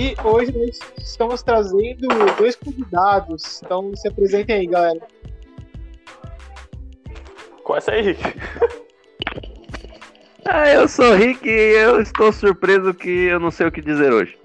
[0.00, 3.60] E hoje nós estamos trazendo dois convidados.
[3.62, 5.06] Então se apresentem aí, galera.
[7.62, 8.22] Começa aí, Rick.
[10.52, 13.80] Ah, eu sou o Rick e eu estou surpreso que eu não sei o que
[13.80, 14.36] dizer hoje.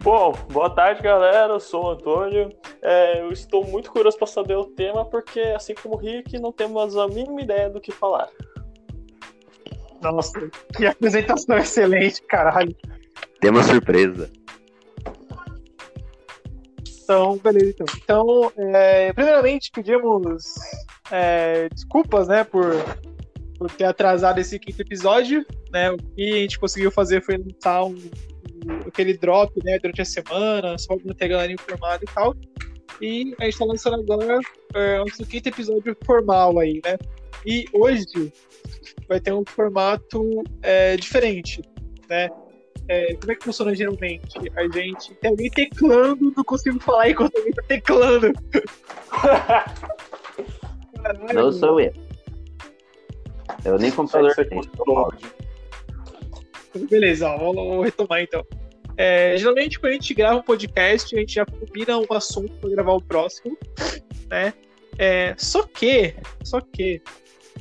[0.00, 1.52] Bom, boa tarde, galera.
[1.52, 2.56] Eu sou o Antônio.
[2.80, 6.52] É, eu estou muito curioso para saber o tema, porque, assim como o Rick, não
[6.52, 8.30] temos a mínima ideia do que falar.
[10.00, 12.74] Nossa, que apresentação excelente, caralho.
[13.42, 14.30] Tema surpresa.
[17.02, 17.86] Então, beleza, então.
[17.96, 20.54] Então, é, primeiramente, pedimos
[21.10, 22.72] é, desculpas, né, por,
[23.58, 27.84] por ter atrasado esse quinto episódio, né, o que a gente conseguiu fazer foi lançar
[27.84, 27.96] um,
[28.64, 32.36] um, aquele drop, né, durante a semana, só pra manter a galera informada e tal,
[33.00, 34.38] e a gente tá lançando agora
[34.72, 36.96] é, o nosso quinto episódio formal aí, né,
[37.44, 38.32] e hoje
[39.08, 41.60] vai ter um formato é, diferente,
[42.08, 42.30] né,
[42.88, 44.38] é, como é que funciona geralmente?
[44.56, 48.32] A gente tem alguém teclando, não consigo falar enquanto alguém tá teclando.
[51.02, 51.92] Caralho, Não sou eu.
[53.64, 54.62] Eu nem computador Isso tenho.
[56.88, 58.44] Beleza, ó, vou, vou retomar então.
[58.96, 62.70] É, geralmente, quando a gente grava um podcast, a gente já combina um assunto para
[62.70, 63.56] gravar o próximo,
[64.28, 64.52] né?
[64.98, 67.00] É, só que, só que,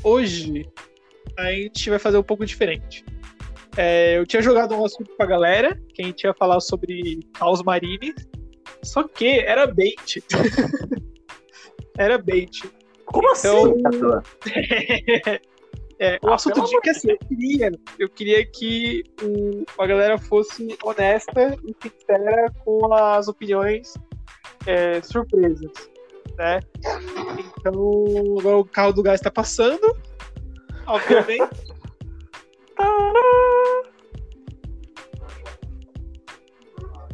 [0.04, 0.68] hoje
[1.38, 3.06] a gente vai fazer um pouco diferente.
[3.78, 7.64] É, eu tinha jogado um assunto pra galera, que a gente ia falar sobre caos
[7.64, 8.16] marines,
[8.84, 10.22] só que era bait.
[11.98, 12.70] era bait.
[13.06, 13.48] Como assim?
[13.78, 14.22] Então,
[16.00, 20.18] é, o Ah, assunto de que assim, eu queria, eu queria que o- a galera
[20.18, 23.94] fosse honesta e sincera com as opiniões
[24.66, 25.72] é, surpresas,
[26.38, 26.60] né?
[27.60, 29.96] Então, agora o carro do gás está passando,
[30.88, 31.71] obviamente.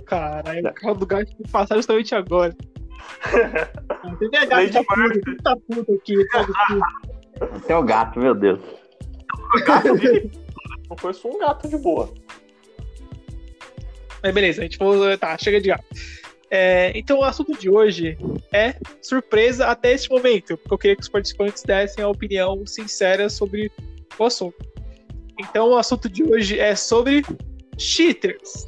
[0.08, 2.56] Caralho, o carro do gás tem que passar justamente agora.
[4.20, 7.56] Tem gato Lady tá puto, tá puto aqui, tá puto.
[7.56, 8.60] Até o gato, meu Deus.
[10.90, 12.12] Não foi só um gato de boa.
[14.24, 15.18] Mas beleza, a gente falou.
[15.18, 15.86] Tá, chega de gato.
[16.50, 18.18] É, então o assunto de hoje
[18.54, 23.30] é surpresa até este momento, porque eu queria que os participantes dessem a opinião sincera
[23.30, 23.72] sobre
[24.18, 24.56] o assunto.
[25.40, 27.24] Então o assunto de hoje é sobre
[27.78, 28.68] cheaters,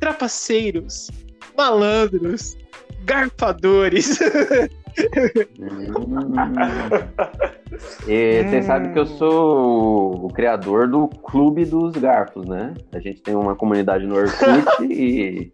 [0.00, 1.10] trapaceiros,
[1.56, 2.56] malandros,
[3.04, 4.18] garfadores.
[4.20, 4.80] Hum.
[8.04, 12.74] Você sabe que eu sou o criador do Clube dos Garfos, né?
[12.92, 15.52] A gente tem uma comunidade no Orkut e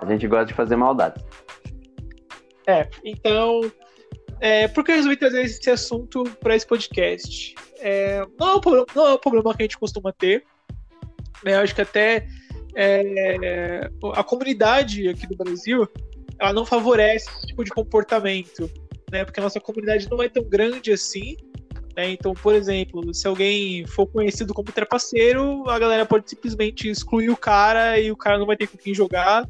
[0.00, 1.24] a gente gosta de fazer maldades.
[2.66, 3.60] É, então,
[4.40, 7.54] é, por que eu resolvi trazer esse assunto para esse podcast?
[7.78, 10.44] É, não, é um problema, não é um problema que a gente costuma ter.
[11.44, 11.54] né?
[11.54, 12.26] Eu acho que até
[12.74, 15.88] é, a comunidade aqui do Brasil
[16.38, 18.70] ela não favorece esse tipo de comportamento,
[19.10, 19.24] né?
[19.24, 21.36] Porque a nossa comunidade não é tão grande assim.
[21.96, 22.10] né?
[22.10, 27.36] Então, por exemplo, se alguém for conhecido como trapaceiro, a galera pode simplesmente excluir o
[27.36, 29.48] cara e o cara não vai ter com quem jogar.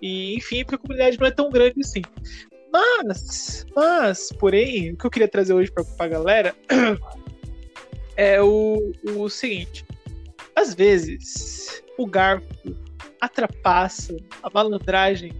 [0.00, 2.02] E, enfim, porque a comunidade não é tão grande assim.
[2.72, 6.56] Mas, mas, porém, o que eu queria trazer hoje pra, pra galera
[8.16, 9.84] é o, o seguinte.
[10.56, 12.46] Às vezes, o garfo,
[13.20, 15.32] a trapaça, a malandragem,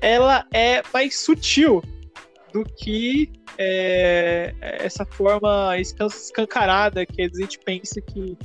[0.00, 1.82] ela é mais sutil
[2.52, 8.36] do que é, essa forma escan- escancarada que a gente pensa que,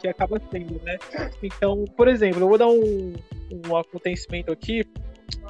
[0.00, 0.98] que acaba sendo, né?
[1.42, 3.14] Então, por exemplo, eu vou dar um,
[3.66, 4.84] um acontecimento aqui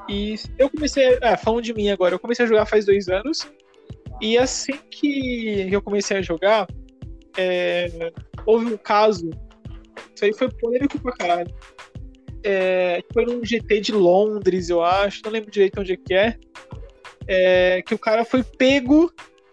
[0.08, 3.46] e eu comecei, ah, falando de mim agora, eu comecei a jogar faz dois anos.
[4.20, 6.66] E assim que eu comecei a jogar,
[7.36, 8.12] é,
[8.46, 9.30] houve um caso.
[10.18, 11.54] Isso aí foi polêmico pra caralho.
[12.42, 16.36] É, foi num GT de Londres, eu acho, não lembro direito onde é que é.
[17.28, 19.12] é que o cara foi pego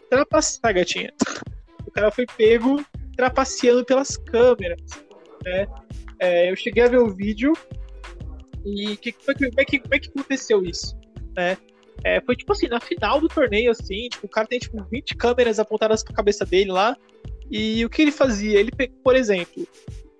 [0.09, 1.14] trapaceando, gatinha.
[1.86, 2.84] O cara foi pego
[3.16, 4.82] trapaceando pelas câmeras.
[5.44, 5.67] Né?
[6.20, 7.53] É, eu cheguei a ver o vídeo
[8.66, 10.97] e que, como, é que, como, é que, aconteceu isso?
[11.35, 11.59] Né?
[12.03, 15.16] É, foi tipo assim, na final do torneio, assim, tipo, o cara tem tipo 20
[15.16, 16.97] câmeras apontadas pra cabeça dele lá.
[17.52, 18.59] E o que ele fazia?
[18.59, 18.72] Ele,
[19.03, 19.68] por exemplo,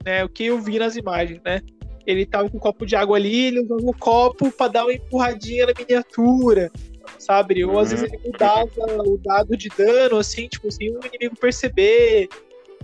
[0.06, 1.62] né, o que eu vi nas imagens, né?
[2.06, 4.94] Ele tava com um copo de água ali, ele usava o copo pra dar uma
[4.94, 6.72] empurradinha na miniatura,
[7.18, 7.66] sabe?
[7.66, 7.98] Ou às Uhum.
[7.98, 12.30] vezes ele mudava o dado de dano, assim, tipo, sem o inimigo perceber.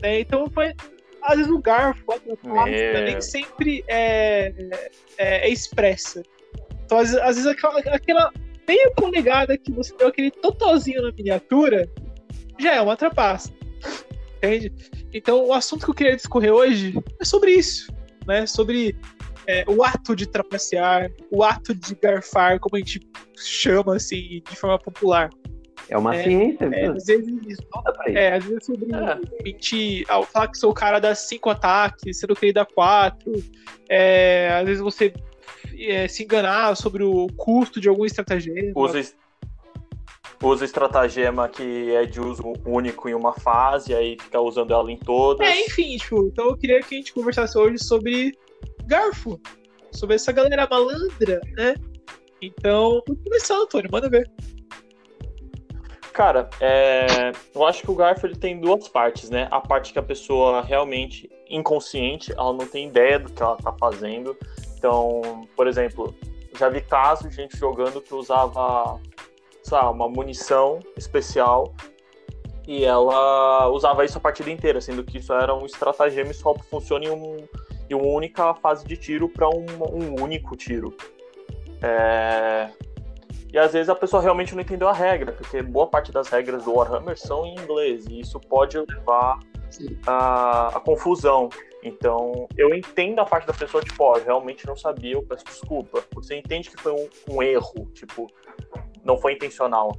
[0.01, 0.21] Né?
[0.21, 0.73] Então foi.
[1.21, 3.05] Às vezes o garfo, a trapaça, É.
[3.05, 4.51] nem sempre é,
[5.19, 6.23] é, é expressa.
[6.83, 8.33] Então, às, às vezes, aquela, aquela
[8.67, 11.87] meia polegada que você deu aquele totalzinho na miniatura
[12.59, 13.53] já é uma trapaça.
[14.37, 14.73] Entende?
[15.13, 17.91] Então, o assunto que eu queria discorrer hoje é sobre isso.
[18.27, 18.45] né?
[18.45, 18.95] Sobre
[19.47, 23.01] é, o ato de trapacear, o ato de garfar, como a gente
[23.35, 25.29] chama assim, de forma popular.
[25.89, 26.91] É uma É, ciência, É, viu?
[26.93, 28.17] às vezes, Volta pra isso.
[28.19, 29.43] é, às vezes sobre É.
[29.43, 33.31] mentir, ao falar que sou o cara dá cinco ataques, sendo que ele dá quatro.
[33.89, 35.11] É, às vezes você
[35.79, 38.71] é, se enganar sobre o custo de algum estratagema.
[38.75, 39.01] Usa,
[40.41, 44.97] usa estratagema que é de uso único em uma fase, aí fica usando ela em
[44.97, 45.47] todas.
[45.47, 48.37] É, enfim, tipo, então eu queria que a gente conversasse hoje sobre
[48.85, 49.39] garfo,
[49.91, 51.75] sobre essa galera malandra, né?
[52.41, 54.29] Então, vamos começar, Antônio, manda ver.
[56.11, 59.47] Cara, é, eu acho que o garfo ele tem duas partes, né?
[59.49, 63.73] A parte que a pessoa realmente inconsciente, ela não tem ideia do que ela tá
[63.79, 64.35] fazendo.
[64.77, 66.15] Então, por exemplo,
[66.57, 68.99] já vi casos de gente jogando que usava,
[69.71, 71.73] lá, uma munição especial
[72.67, 76.53] e ela usava isso a partida inteira, sendo que isso era um estratagema e só
[76.69, 77.37] funciona em, um,
[77.89, 80.95] em uma única fase de tiro para um, um único tiro.
[81.81, 82.69] É,
[83.51, 86.63] e às vezes a pessoa realmente não entendeu a regra, porque boa parte das regras
[86.63, 89.39] do Warhammer são em inglês, e isso pode levar
[90.07, 91.49] a, a confusão.
[91.83, 95.43] Então, eu entendo a parte da pessoa, tipo, ó, eu realmente não sabia, eu peço
[95.45, 96.03] desculpa.
[96.13, 98.27] Você entende que foi um, um erro, tipo,
[99.03, 99.91] não foi intencional.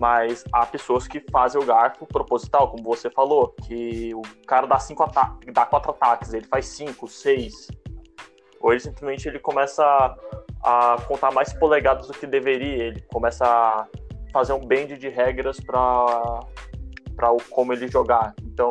[0.00, 4.78] Mas há pessoas que fazem o garfo proposital, como você falou, que o cara dá
[4.78, 7.66] cinco ataques, dá quatro ataques, ele faz cinco, seis.
[8.60, 9.84] Ou ele simplesmente ele começa
[10.62, 13.88] a, contar mais polegadas do que deveria, ele começa a
[14.32, 16.40] fazer um bend de regras para
[17.16, 18.32] para como ele jogar.
[18.44, 18.70] Então,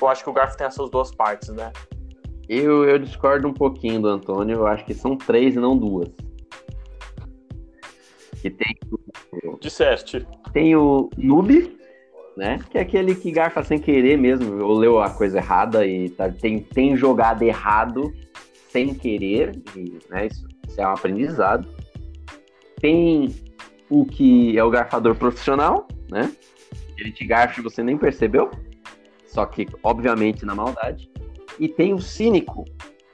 [0.00, 1.72] eu acho que o garfo tem essas duas partes, né?
[2.48, 6.08] Eu, eu discordo um pouquinho do Antônio, eu acho que são três e não duas.
[8.40, 8.74] Que tem,
[9.60, 10.26] Disseste.
[10.52, 11.76] tem o noob,
[12.36, 12.58] né?
[12.70, 16.30] Que é aquele que garfa sem querer mesmo, ou leu a coisa errada e tá-
[16.30, 18.12] tem, tem jogado errado
[18.70, 20.26] sem querer, e, né?
[20.26, 21.68] Isso, isso é um aprendizado.
[22.80, 23.34] Tem
[23.90, 26.32] o que é o garfador profissional, né?
[26.96, 28.50] Ele te garfa e você nem percebeu,
[29.26, 31.10] só que obviamente na maldade.
[31.58, 32.64] E tem o cínico,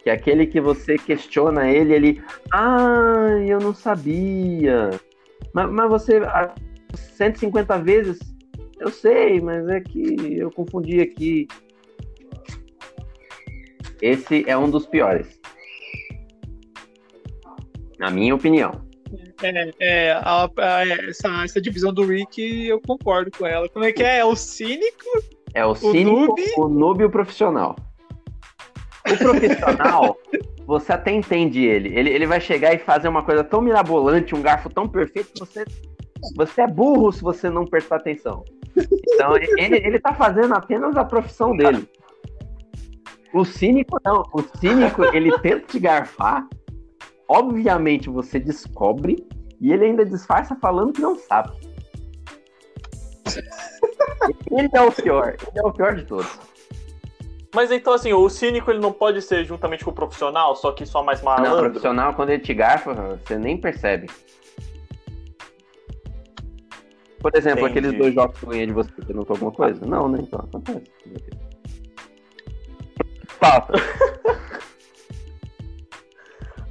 [0.03, 4.91] que é aquele que você questiona ele, ele, ah, eu não sabia.
[5.53, 6.55] Mas, mas você, ah,
[6.95, 8.19] 150 vezes,
[8.79, 11.47] eu sei, mas é que eu confundi aqui.
[14.03, 15.41] Esse é um dos piores.
[17.99, 18.85] Na minha opinião.
[19.43, 23.69] É, é, a- a- essa, essa divisão do Rick, eu concordo com ela.
[23.69, 24.19] Como é que é?
[24.19, 25.05] É o cínico?
[25.55, 26.43] É o cínico, noob?
[26.59, 27.77] o noob e o profissional.
[29.11, 30.19] O profissional,
[30.67, 31.97] você até entende ele.
[31.97, 32.11] ele.
[32.11, 35.65] Ele vai chegar e fazer uma coisa tão mirabolante, um garfo tão perfeito, que você,
[36.35, 38.45] você é burro se você não prestar atenção.
[38.77, 41.89] Então, ele, ele tá fazendo apenas a profissão dele.
[43.33, 44.23] O cínico, não.
[44.33, 46.47] O cínico, ele tenta te garfar.
[47.29, 49.27] Obviamente, você descobre.
[49.61, 51.53] E ele ainda disfarça falando que não sabe.
[54.51, 55.37] Ele é o pior.
[55.49, 56.39] Ele é o pior de todos.
[57.57, 60.85] Mas então, assim, o cínico ele não pode ser juntamente com o profissional, só que
[60.85, 61.71] só mais Não, malandro?
[61.71, 64.11] profissional, quando ele te garfa, você nem percebe.
[67.19, 67.79] Por exemplo, Entendi.
[67.79, 69.87] aqueles dois jogos que eu ganhei de você, você notou alguma coisa?
[69.87, 70.19] Não, né?
[70.21, 70.85] Então acontece.
[73.27, 73.69] Fala.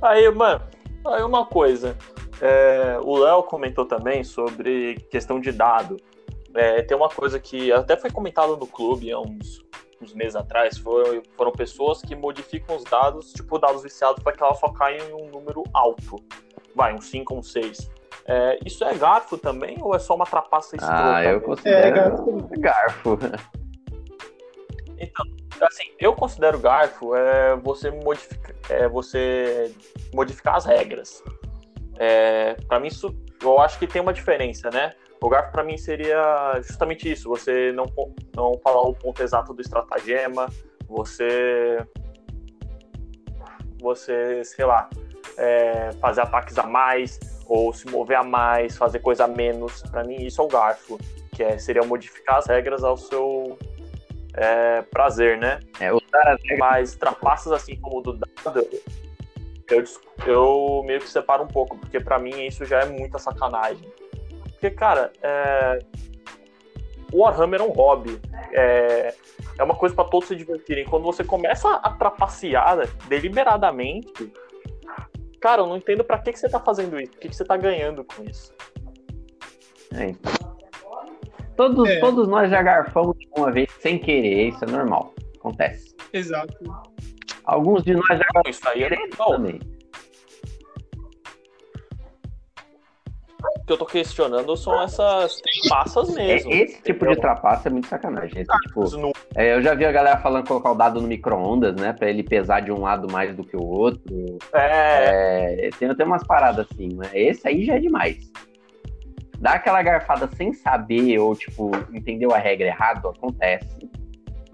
[0.03, 0.61] Aí, mano,
[1.07, 1.97] aí uma coisa.
[2.39, 5.97] é, o Léo comentou também sobre questão de dado.
[6.53, 9.64] É, tem uma coisa que até foi comentada no clube há uns,
[10.01, 10.77] uns meses atrás.
[10.77, 15.01] Foi, foram pessoas que modificam os dados, tipo dados viciados, para que ela só caia
[15.01, 16.17] em um número alto.
[16.75, 17.91] Vai, um 5, um 6.
[18.27, 21.15] É, isso é garfo também ou é só uma trapaça escrota?
[21.15, 22.49] Ah, eu considero É, garfo.
[22.57, 23.19] garfo.
[25.61, 29.71] assim, eu considero garfo é você modificar, é você
[30.13, 31.23] modificar as regras.
[31.97, 34.95] É, para mim isso, eu acho que tem uma diferença, né?
[35.25, 37.85] O garfo para mim seria justamente isso, você não
[38.35, 40.47] não falar o ponto exato do estratagema,
[40.87, 41.83] você
[43.81, 44.87] você, sei lá,
[45.35, 49.81] é, fazer ataques a mais ou se mover a mais, fazer coisa a menos.
[49.81, 50.99] Para mim isso é o garfo,
[51.35, 53.57] que é, seria modificar as regras ao seu
[54.35, 55.59] é, prazer, né?
[55.79, 56.59] É, usar as regras.
[56.59, 58.67] Mas trapaças assim como o do dado,
[59.71, 59.83] eu,
[60.27, 63.91] eu meio que separo um pouco, porque pra mim isso já é muita sacanagem.
[64.65, 65.79] Porque, cara, é...
[67.13, 68.19] o Warhammer é um hobby.
[68.51, 69.13] É,
[69.59, 70.85] é uma coisa pra todos se divertirem.
[70.85, 74.31] Quando você começa a trapacear deliberadamente,
[75.39, 77.13] cara, eu não entendo pra que, que você tá fazendo isso.
[77.13, 78.51] O que, que você tá ganhando com isso?
[79.93, 80.19] É isso.
[81.55, 81.99] Todos, É.
[81.99, 85.13] todos nós já garfamos uma vez sem querer, isso é normal.
[85.37, 85.95] Acontece.
[86.11, 86.57] Exato.
[87.45, 89.29] Alguns de nós já Não, isso aí é normal.
[89.29, 89.59] também.
[93.65, 96.51] Que eu tô questionando são essas passas mesmo.
[96.51, 98.41] É, Esse tipo de trapaça é muito sacanagem.
[98.41, 101.93] Esse tipo, é, eu já vi a galera falando colocar o dado no micro-ondas, né?
[101.93, 104.01] Pra ele pesar de um lado mais do que o outro.
[104.53, 107.09] É, É, tem até umas paradas assim, né?
[107.13, 108.31] Esse aí já é demais.
[109.39, 113.89] Dar aquela garfada sem saber ou, tipo, entendeu a regra errado, acontece.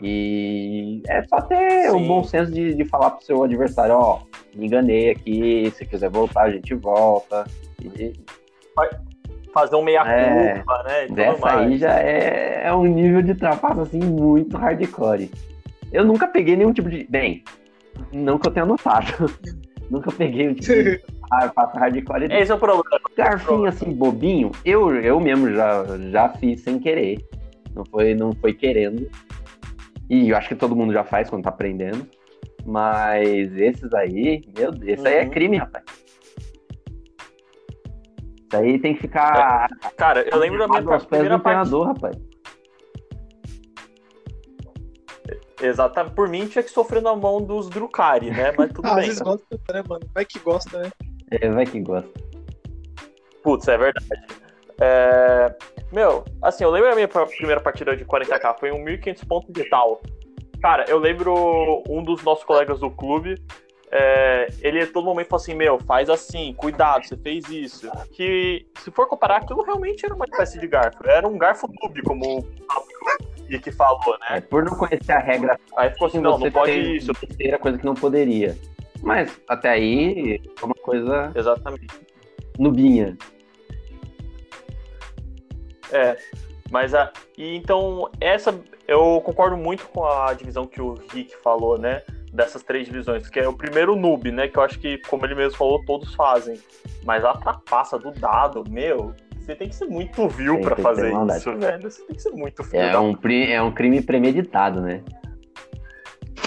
[0.03, 4.21] E é só ter o bom senso de, de falar pro seu adversário, ó,
[4.55, 7.45] me enganei aqui, se quiser voltar, a gente volta.
[7.79, 8.13] E
[9.53, 11.07] fazer um meia-culpa, É, né?
[11.07, 11.59] e dessa mais.
[11.71, 15.29] aí já é, é um nível de trapaça, assim, muito hardcore.
[15.91, 17.05] Eu nunca peguei nenhum tipo de...
[17.09, 17.43] Bem,
[18.13, 19.05] não que eu tenha notado.
[19.89, 22.83] nunca peguei um tipo de trapaça hardcore Esse é o problema.
[23.17, 27.19] garfinho assim, bobinho, eu, eu mesmo já, já fiz sem querer.
[27.75, 29.09] Não foi, não foi querendo.
[30.09, 32.05] E eu acho que todo mundo já faz quando tá aprendendo.
[32.65, 35.29] Mas esses aí, meu Deus, esse aí é Uhum.
[35.29, 35.83] crime, rapaz.
[38.51, 41.63] Isso aí tem que ficar Cara, eu lembro da minha aos pés do primeira partida.
[41.77, 42.17] imperador, rapaz.
[45.61, 46.15] Exatamente.
[46.15, 48.51] Por mim, tinha que sofrer na mão dos Drukari, né?
[48.57, 49.05] Mas tudo Ah, às bem.
[49.05, 50.05] vezes gosta, né, mano?
[50.13, 50.91] Vai que gosta, né?
[51.29, 52.09] É, vai que gosta.
[53.43, 54.07] Putz, é verdade.
[54.81, 55.55] É,
[55.91, 59.53] Meu, assim, eu lembro da minha pr- primeira partida de 40k, foi um 1.500 pontos
[59.53, 60.01] de tal.
[60.61, 63.35] Cara, eu lembro um dos nossos colegas do clube,
[63.91, 67.91] é, ele todo momento falou assim, meu, faz assim, cuidado, você fez isso.
[68.13, 71.05] Que, se for comparar, aquilo realmente era uma espécie de garfo.
[71.05, 72.47] Era um garfo noob, como o
[73.49, 74.41] e que falou, É, né?
[74.41, 77.11] por não conhecer a regra, Aí ficou assim, não, não pode isso.
[77.19, 78.57] besteira, coisa que não poderia.
[79.03, 81.87] Mas até aí é uma coisa Exatamente.
[82.57, 83.17] nubinha.
[85.91, 86.17] É,
[86.69, 88.57] mas a, e então essa
[88.87, 92.01] eu concordo muito com a divisão que o Rick falou, né?
[92.33, 94.47] Dessas três divisões, que é o primeiro noob, né?
[94.47, 96.57] Que eu acho que, como ele mesmo falou, todos fazem.
[97.03, 101.57] Mas a trapaça do dado, meu, você tem que ser muito vil ter fazer isso,
[101.57, 101.81] velho.
[101.91, 103.17] Você tem que ser muito É um,
[103.49, 105.03] é um crime premeditado, né?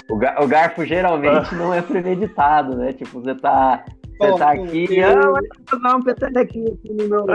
[0.09, 2.93] O, ga- o garfo geralmente não é premeditado, né?
[2.93, 3.85] Tipo, você tá,
[4.19, 7.25] você tá eu- aqui, eu- ah, vou dar um petelequinho aqui no meu...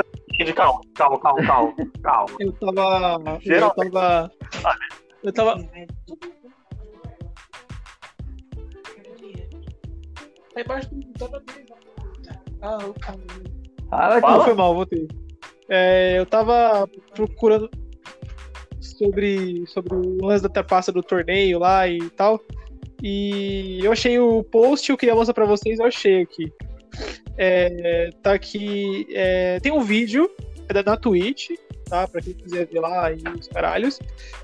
[0.55, 2.37] Calma, calma, calma, calma, calma.
[2.39, 3.39] Eu tava.
[3.45, 4.31] Eu tava.
[5.23, 5.55] Eu tava.
[10.55, 11.29] Tá embaixo do.
[11.29, 12.41] Tá mesa.
[12.63, 13.19] Ah, o cara.
[13.89, 14.21] Fala aqui.
[14.21, 14.37] Fala.
[14.39, 15.09] Não foi mal, voltei.
[15.69, 17.71] É, eu tava procurando
[18.81, 22.41] sobre, sobre o lance da trapaça do torneio lá e tal.
[23.03, 26.53] E eu achei o post, eu queria mostrar pra vocês, eu achei aqui.
[27.39, 29.07] É, tá aqui.
[29.13, 30.31] é, tem um vídeo
[30.69, 31.51] é da- na Twitch,
[31.89, 32.07] tá?
[32.07, 33.99] Pra quem quiser ver lá e os caralhos.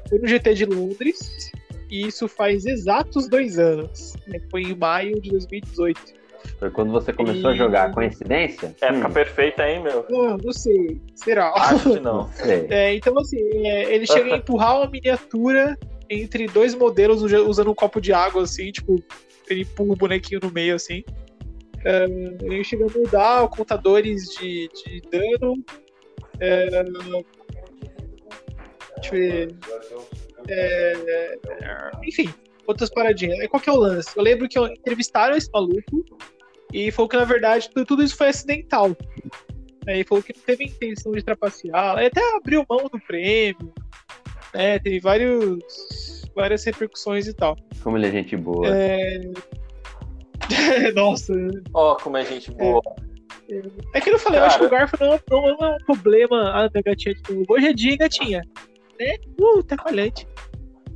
[0.08, 1.50] Foi no GT de Londres.
[1.90, 4.14] E isso faz exatos dois anos.
[4.26, 4.40] né?
[4.50, 6.16] Foi em maio de 2018.
[6.58, 7.92] Foi quando você começou a jogar.
[7.92, 8.74] Coincidência?
[8.80, 10.06] Época Hum, perfeita, hein, meu?
[10.08, 11.00] Não, não sei.
[11.14, 11.52] Será?
[11.54, 12.30] Acho que não.
[12.70, 15.76] É, então, assim, é, ele chega a empurrar uma miniatura
[16.08, 19.02] entre dois modelos usando um copo de água, assim, tipo,
[19.48, 21.02] ele empurra o bonequinho no meio, assim.
[21.84, 22.04] É,
[22.42, 25.54] ele chega a mudar contadores de, de dano.
[26.40, 26.84] É,
[28.96, 29.56] deixa eu ver.
[30.48, 31.38] É,
[32.04, 32.32] enfim,
[32.66, 33.38] outras paradinhas.
[33.40, 34.10] É, Qual que é o lance?
[34.16, 36.04] Eu lembro que entrevistaram esse maluco
[36.72, 38.96] e falou que, na verdade, tudo- isso foi acidental.
[39.86, 41.98] É, Ele falou que não teve intenção de trapacear.
[41.98, 43.72] Ele até abriu mão do prêmio.
[44.54, 44.78] né?
[44.78, 47.56] teve vários, várias repercussões e tal.
[47.82, 48.66] Como ele é gente boa.
[50.94, 51.32] Nossa.
[51.74, 52.82] Ó, como é gente boa.
[53.94, 54.74] É que eu falei, eu acho que Cara.
[54.74, 54.96] o garfo
[55.30, 56.50] não, não é um problema.
[56.52, 57.44] Ah, da gatinha de novo.
[57.48, 58.42] Hoje é dia, gatinha.
[58.98, 59.16] Né?
[59.40, 60.26] Uh, tá falhante.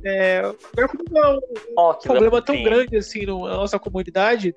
[0.03, 4.55] É, o garfo não é um que problema tão grande assim no- na nossa comunidade,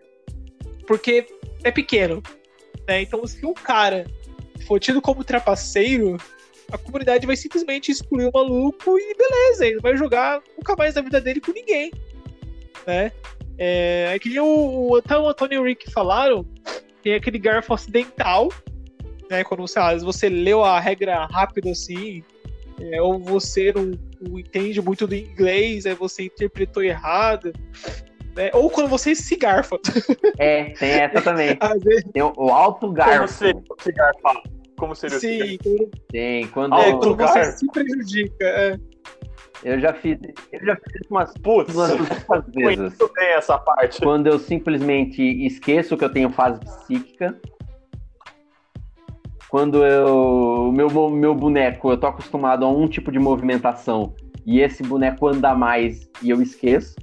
[0.86, 1.26] porque
[1.62, 2.22] é pequeno.
[2.88, 3.02] Né?
[3.02, 4.06] Então, se um cara
[4.66, 6.16] for tido como trapaceiro,
[6.72, 11.02] a comunidade vai simplesmente excluir o maluco e beleza, ele vai jogar nunca mais na
[11.02, 11.92] vida dele com ninguém.
[12.86, 13.12] Né?
[13.58, 16.44] É, é que nem o, o, até o Antônio e o Rick falaram,
[17.02, 18.48] tem aquele garfo ocidental,
[19.30, 19.44] né?
[19.44, 22.22] Quando sei lá, você leu a regra rápido assim,
[22.81, 27.52] é, ou você não, não entende muito do inglês, aí você interpretou errado.
[28.37, 28.50] né?
[28.52, 29.78] Ou quando você se garfa.
[30.38, 31.57] É, tem essa também.
[31.83, 33.28] Vezes, Tem o, alto Como garfo.
[33.35, 34.12] seria o cigarro?
[34.76, 36.47] Como seria sim, quando, Tem.
[36.49, 37.59] Quando é, Alto quando você garfo.
[37.59, 38.45] se prejudica.
[38.45, 38.78] é.
[39.62, 40.19] eu já fiz.
[40.52, 42.76] Eu já fiz umas, Putz, umas duas vezes.
[42.76, 44.00] conheço bem essa parte.
[44.02, 47.38] Quando eu simplesmente esqueço que eu tenho fase psíquica.
[49.54, 50.73] Quando eu.
[50.73, 54.12] Meu, meu boneco, eu tô acostumado a um tipo de movimentação.
[54.44, 56.96] E esse boneco anda mais e eu esqueço.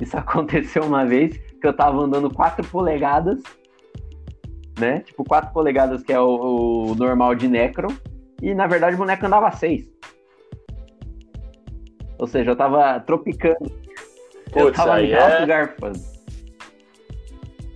[0.00, 3.42] Isso aconteceu uma vez que eu tava andando 4 polegadas,
[4.78, 5.00] né?
[5.00, 7.92] Tipo, 4 polegadas que é o, o normal de Necron,
[8.40, 9.90] e na verdade o boneco andava 6.
[12.20, 13.68] Ou seja, eu tava tropicando.
[14.54, 15.98] eu tava me é- garfando.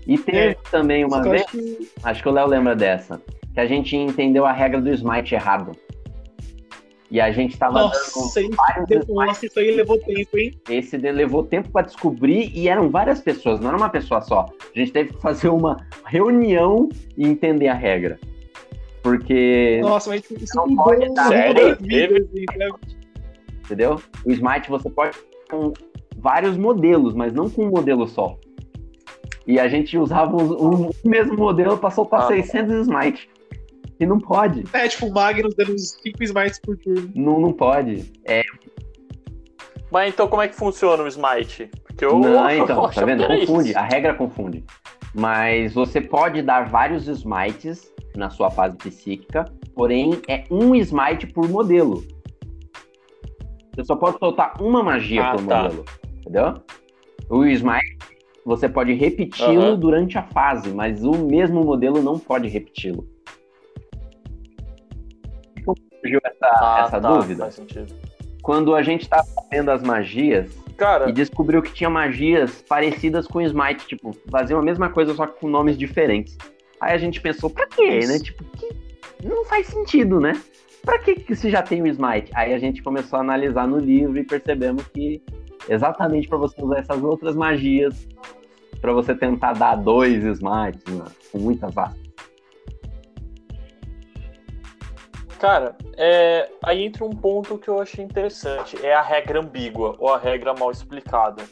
[0.06, 3.20] E teve É, também uma eu vez, acho que- acho que o Léo lembra dessa,
[3.54, 5.72] que a gente entendeu a regra do smite errado.
[7.10, 10.58] E a gente tava dando Nossa, isso, vários nossa, isso aí levou tempo, hein?
[10.70, 14.46] esse levou tempo para descobrir e eram várias pessoas, não era uma pessoa só.
[14.74, 18.18] A gente teve que fazer uma reunião e entender a regra.
[19.02, 21.76] Porque, Nossa, mas isso Não pode dar- Sério?
[21.82, 22.68] né?
[23.64, 24.00] entendeu?
[24.24, 25.16] O Smite você pode
[25.50, 25.72] com
[26.16, 28.38] vários modelos, mas não com um modelo só.
[29.46, 32.26] E a gente usava um, um mesmo modelo para soltar Ah.
[32.28, 33.28] 600 Smite.
[34.02, 34.64] E não pode.
[34.72, 37.08] É, tipo, o Magnus dando uns 5 smites por turno.
[37.14, 38.10] Não, não pode.
[38.26, 38.42] É,
[39.92, 41.70] Mas então como é que funciona o Smite?
[41.86, 42.18] Porque eu.
[42.18, 43.22] não, eu então, tá vendo?
[43.22, 43.70] era Confunde.
[43.70, 43.78] isso.
[43.78, 44.64] A regra confunde.
[45.14, 51.48] Mas você pode dar vários smites na sua fase psíquica, porém é um smite por
[51.48, 52.02] modelo.
[53.76, 55.62] Você só pode soltar uma magia Ah, por tá.
[55.62, 55.84] modelo.
[56.20, 56.54] Entendeu?
[57.30, 57.98] O smite
[58.44, 59.78] você pode repeti-lo Aham.
[59.78, 63.06] durante a fase, mas o mesmo modelo não pode repeti-lo.
[66.02, 67.44] Surgiu essa, Ah, essa tá, dúvida?
[67.44, 67.94] Faz sentido.
[68.42, 73.40] Quando a gente tá fazendo as magias, Cara, e descobriu que tinha magias parecidas com
[73.40, 76.36] Smite, tipo, faziam a mesma coisa só que com nomes diferentes.
[76.80, 78.12] Aí a gente pensou, pra quê, Isso.
[78.12, 78.18] né?
[78.18, 78.68] Tipo, que
[79.24, 80.32] não faz sentido, né?
[80.84, 82.32] Pra que que se já tem o Smite?
[82.34, 85.22] Aí a gente começou a analisar no livro e percebemos que
[85.68, 88.08] exatamente pra você usar essas outras magias,
[88.80, 91.04] pra você tentar dar dois Smites, né?
[91.30, 92.01] com muitas aspas.
[95.42, 100.08] Cara, é, aí entra um ponto que eu achei interessante, é a regra ambígua, ou
[100.08, 101.42] a regra mal explicada.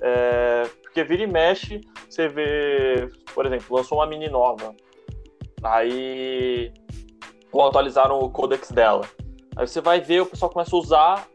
[0.00, 4.74] É, porque vira e mexe, você vê, por exemplo, lançou uma mini nova,
[5.62, 6.72] aí
[7.52, 9.04] ou atualizaram o codex dela.
[9.54, 11.28] Aí você vai ver, o pessoal começa a usar,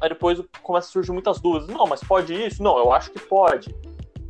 [0.00, 1.66] aí depois começa a surgir muitas dúvidas.
[1.66, 2.62] Não, mas pode isso?
[2.62, 3.74] Não, eu acho que pode.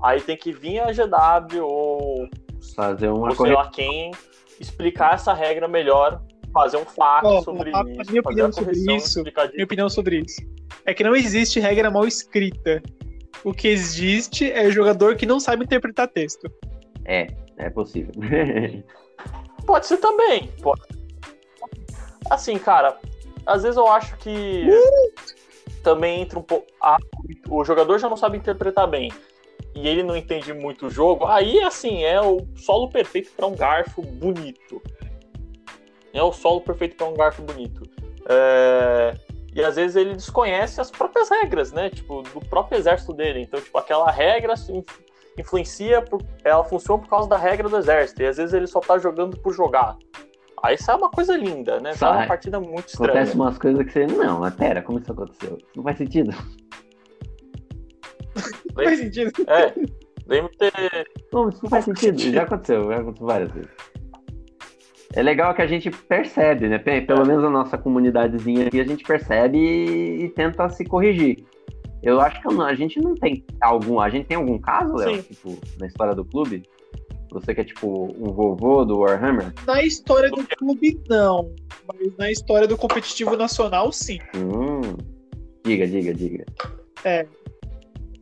[0.03, 2.27] Aí tem que vir a GW ou
[2.75, 4.13] Fazer uma ou sei lá quem,
[4.59, 6.23] explicar essa regra melhor,
[6.53, 9.23] fazer um fato Ó, sobre isso, minha fazer opinião a sobre isso-
[9.55, 10.41] Minha opinião sobre isso.
[10.85, 12.83] É que não existe regra mal escrita.
[13.45, 16.51] O que existe é jogador que não sabe interpretar texto.
[17.57, 18.13] É possível.
[19.67, 20.49] Pode ser também.
[20.61, 20.83] Pode.
[22.31, 22.99] Assim, cara,
[23.47, 24.67] às vezes eu acho que
[25.83, 26.67] também entra um pouco.
[26.81, 26.97] ah,
[27.49, 29.11] o jogador já não sabe interpretar bem.
[29.75, 31.25] E ele não entende muito o jogo.
[31.27, 34.83] Aí, assim, é o solo perfeito para um garfo bonito.
[36.13, 37.83] É o solo perfeito para um garfo bonito.
[38.29, 39.15] É,
[39.55, 41.91] E às vezes ele desconhece as próprias regras, né?
[41.91, 43.41] Tipo, do próprio exército dele.
[43.41, 44.55] Então, tipo, aquela regra
[45.39, 46.23] influencia, por...
[46.45, 48.23] ela funciona por causa da regra do exército.
[48.23, 49.97] E às vezes ele só tá jogando por jogar.
[50.63, 51.93] Aí sai uma coisa linda, né?
[51.95, 53.13] Sai uma partida muito estranha.
[53.13, 54.07] Acontece umas coisas que você.
[54.07, 55.59] Não, mas pera, como isso aconteceu?
[55.75, 56.31] Não faz sentido.
[58.75, 59.33] Não faz sentido.
[59.49, 59.75] É.
[60.27, 60.73] Lembro de ter.
[61.33, 62.19] Não, isso não faz sentido.
[62.21, 63.71] Já aconteceu, já aconteceu várias vezes.
[65.15, 66.79] É legal que a gente percebe, né?
[66.79, 67.25] Pe- Pelo É.
[67.27, 71.45] menos a nossa comunidadezinha aqui, a gente percebe e, e tenta se corrigir.
[72.03, 74.01] Eu acho que a gente não tem algum.
[74.01, 76.63] A gente tem algum caso, Léo, tipo, na história do clube?
[77.31, 79.53] Você que é tipo um vovô do Warhammer?
[79.67, 81.55] Na história do clube, não.
[81.87, 84.19] Mas na história do competitivo nacional, sim.
[84.35, 84.81] Hum.
[85.65, 86.45] Diga, diga, diga.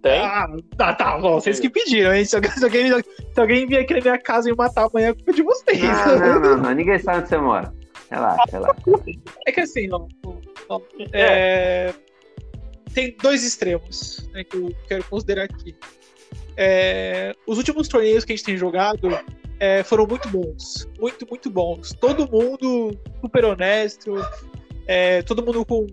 [0.03, 0.21] Tem?
[0.21, 1.19] Ah, tá, tá.
[1.19, 2.25] Bom, vocês que pediram, hein?
[2.25, 5.11] Se alguém, se alguém, se alguém vier aqui na minha casa e me matar amanhã,
[5.11, 5.81] é culpa de vocês.
[5.81, 6.75] Não, não, não, não.
[6.75, 7.73] Ninguém sabe onde você mora.
[8.11, 8.81] Relaxa, relaxa.
[9.47, 10.07] É que assim, ó,
[10.69, 10.81] ó,
[11.13, 11.93] é,
[12.93, 15.77] tem dois extremos né, que eu quero considerar aqui.
[16.57, 19.09] É, os últimos torneios que a gente tem jogado
[19.61, 20.89] é, foram muito bons.
[20.99, 21.93] Muito, muito bons.
[22.01, 24.15] Todo mundo super honesto.
[24.87, 25.87] é, todo mundo com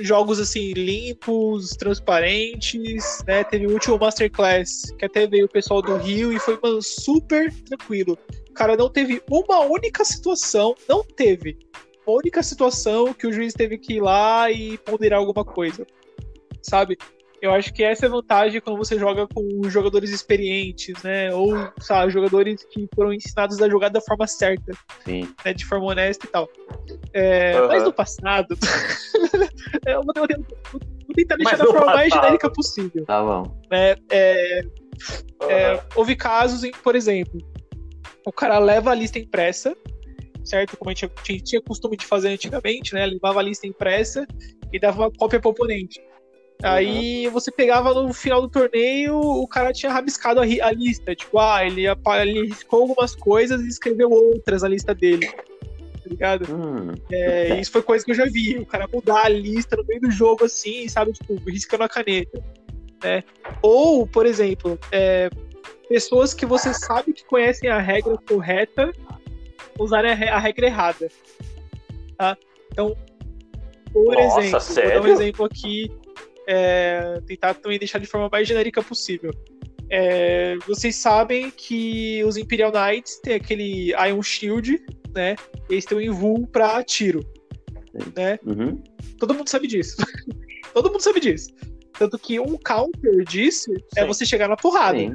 [0.00, 3.44] jogos assim limpos, transparentes, né?
[3.44, 7.52] Teve o último Masterclass, que até veio o pessoal do Rio e foi mano, super
[7.64, 8.18] tranquilo.
[8.50, 11.58] O cara não teve uma única situação, não teve
[12.06, 15.86] uma única situação que o juiz teve que ir lá e ponderar alguma coisa,
[16.62, 16.96] sabe?
[17.46, 21.32] Eu acho que essa é a vantagem quando você joga com jogadores experientes, né?
[21.32, 24.72] Ou, sabe, jogadores que foram ensinados a jogar da forma certa,
[25.04, 25.32] Sim.
[25.44, 25.54] né?
[25.54, 26.48] De forma honesta e tal.
[27.12, 27.68] É, Aham.
[27.68, 28.56] Mas no passado,
[29.86, 30.26] eu vou, vou-
[30.72, 32.22] vou tentar deixar Mas da forma mais passado.
[32.24, 33.04] genérica possível.
[33.06, 33.60] Tá bom.
[33.70, 33.94] Né?
[34.10, 34.60] É,
[35.48, 35.80] é, Aham.
[35.94, 37.38] houve casos em, por exemplo,
[38.26, 39.72] o cara leva a lista impressa,
[40.44, 40.76] certo?
[40.76, 43.06] Como a gente tinha, tinha costume de fazer antigamente, né?
[43.06, 44.26] Levava a lista impressa
[44.72, 46.00] e dava uma cópia pro oponente.
[46.62, 51.14] Aí você pegava no final do torneio, o cara tinha rabiscado a, a lista.
[51.14, 55.26] Tipo, ah, ele, ele riscou algumas coisas e escreveu outras na lista dele.
[55.26, 56.46] Tá ligado?
[56.54, 58.58] Hum, É, isso foi coisa que eu já vi.
[58.58, 61.12] O cara mudar a lista no meio do jogo, assim, sabe?
[61.12, 62.42] Tipo, riscando a caneta.
[63.04, 63.22] Né?
[63.60, 65.28] Ou, por exemplo, é,
[65.88, 68.90] pessoas que você sabe que conhecem a regra correta
[69.78, 71.08] usarem a, re- a regra errada.
[72.16, 72.36] Tá?
[72.72, 72.96] Então,
[73.92, 75.02] por Nossa, exemplo, vou dar sério?
[75.02, 75.90] um exemplo aqui,
[76.46, 79.32] é, tentar também deixar de forma mais genérica possível.
[79.88, 84.82] É, vocês sabem que os Imperial Knights têm aquele Ion Shield,
[85.14, 85.36] né?
[85.68, 87.20] Eles têm o Invul pra tiro.
[88.14, 88.38] Né?
[88.44, 88.82] uhum.
[89.18, 89.96] Todo mundo sabe disso.
[90.74, 91.48] Todo mundo sabe disso.
[91.98, 94.06] Tanto que um counter disso é Sim.
[94.06, 94.98] você chegar na porrada.
[94.98, 95.14] Sim.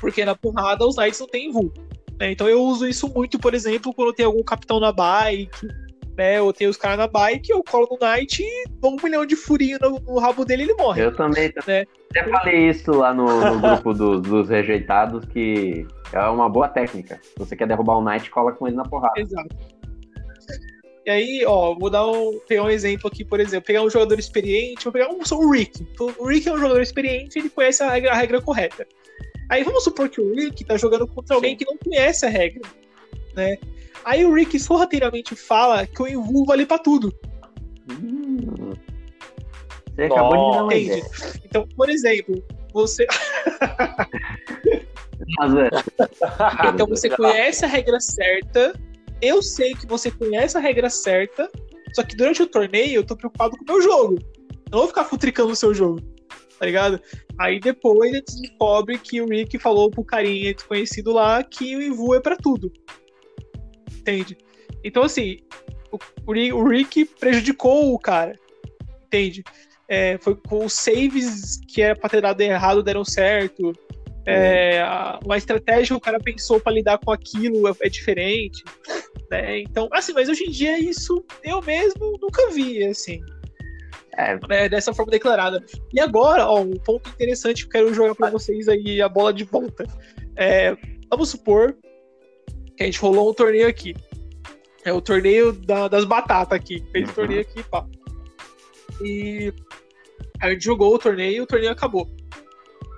[0.00, 1.72] Porque na porrada os Knights não têm Invul.
[2.18, 2.32] né?
[2.32, 5.68] Então eu uso isso muito, por exemplo, quando tem algum capitão na bike,
[6.16, 6.40] né?
[6.40, 9.36] Ou tem os caras na bike, eu colo no Knight e dou um milhão de
[9.36, 11.02] furinho no, no rabo dele e ele morre.
[11.02, 11.84] Eu também Né?
[12.10, 17.20] até falei isso lá no, no grupo do- dos rejeitados, que é uma boa técnica.
[17.22, 19.20] Se você quer derrubar o Knight, cola com ele na porrada.
[19.20, 19.48] Exato.
[21.06, 24.18] E aí, ó, vou dar um, pegar um exemplo aqui, por exemplo, pegar um jogador
[24.18, 25.86] experiente, vou pegar um, o Rick.
[26.18, 28.86] O Rick é um jogador experiente, ele conhece a regra, a regra correta.
[29.50, 31.56] Aí vamos supor que o Rick tá jogando contra alguém Sim.
[31.58, 32.62] que não conhece a regra,
[33.36, 33.58] né?
[34.04, 37.14] Aí o Rick sorrateiramente fala que o Invul vale pra tudo,
[37.90, 38.72] Hum.
[39.94, 40.74] Você acabou de me dar uma.
[41.44, 43.06] Então, por exemplo, você,
[46.74, 48.72] então você conhece a regra certa,
[49.22, 51.48] eu sei que você conhece a regra certa,
[51.94, 54.18] só que durante o torneio eu tô preocupado com o meu jogo.
[54.70, 56.00] Não vou ficar futricando o seu jogo,
[56.58, 57.00] tá ligado?
[57.38, 61.82] Aí depois a gente descobre que o Rick falou pro carinha desconhecido lá que o
[61.82, 62.72] Ivu é pra tudo.
[64.04, 64.36] Entende?
[64.84, 65.38] Então, assim,
[65.90, 68.38] o, o Ri- o Rick prejudicou o cara.
[69.06, 69.42] Entende?
[69.88, 73.72] É, foi com os saves que era pra ter dado errado deram certo.
[74.26, 78.62] É, a- uma estratégia que o cara pensou pra lidar com aquilo é, é diferente.
[79.30, 79.60] Né?
[79.60, 83.22] Então, assim, mas hoje em dia isso eu mesmo nunca vi, assim
[84.16, 85.64] é, né, dessa forma declarada.
[85.92, 89.32] E agora, ó, um ponto interessante que eu quero jogar pra vocês aí a bola
[89.32, 89.84] de volta.
[90.36, 90.76] É,
[91.10, 91.76] vamos supor
[92.76, 93.94] que a gente rolou um torneio aqui.
[94.84, 96.84] É o torneio da- das batatas aqui.
[96.92, 97.14] Fez o Uhum.
[97.14, 97.86] torneio aqui, pá.
[99.02, 99.52] E
[100.40, 102.08] a gente jogou o torneio e o torneio acabou.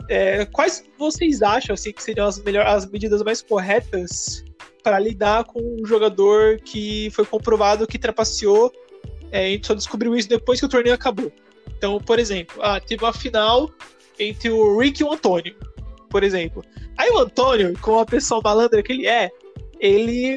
[0.08, 4.44] É, quais vocês acham assim, que seriam as, melhor, as medidas mais corretas
[4.82, 8.72] para lidar com um jogador que foi comprovado que trapaceou
[9.32, 11.32] é, a gente só descobriu isso depois que o torneio acabou.
[11.76, 13.68] Então, por exemplo, ah, teve uma final
[14.18, 15.56] entre o Rick e o Antônio,
[16.08, 16.64] por exemplo.
[16.96, 19.30] Aí o Antônio, como a pessoa malandra que ele é,
[19.80, 20.36] ele,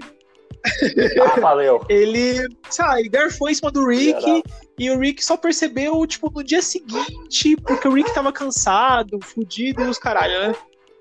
[1.35, 1.81] Ah, valeu.
[1.89, 4.43] ele, sabe, garfou em cima do Rick Geral.
[4.77, 9.81] e o Rick só percebeu, tipo, no dia seguinte, porque o Rick tava cansado, fudido
[9.83, 10.55] e os caralho, né?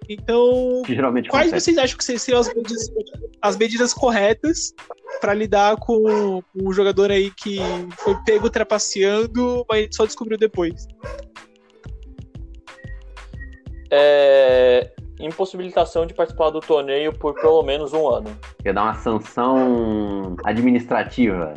[0.08, 1.64] Então, que geralmente Quais acontece.
[1.66, 2.88] vocês acham que seriam as medidas,
[3.42, 4.72] as medidas corretas
[5.20, 7.58] para lidar com, o jogador aí que
[7.98, 10.86] foi pego trapaceando, mas a gente só descobriu depois?
[13.90, 18.36] É, impossibilitação de participar do torneio por pelo menos um ano.
[18.62, 21.54] Quer dar uma sanção administrativa.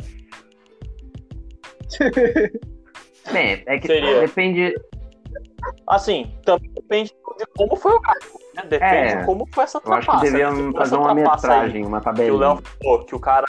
[3.32, 4.20] Bem, é que Seria.
[4.20, 4.74] depende.
[5.86, 8.18] Assim, também depende de como foi o caso.
[8.56, 8.62] Né?
[8.68, 10.24] Depende É, de como foi essa Eu acho que trapaça.
[10.24, 12.38] deveriam Se for fazer uma trapaça aí metragem, uma Que o tabelinha.
[12.38, 13.46] Léo falou que o cara.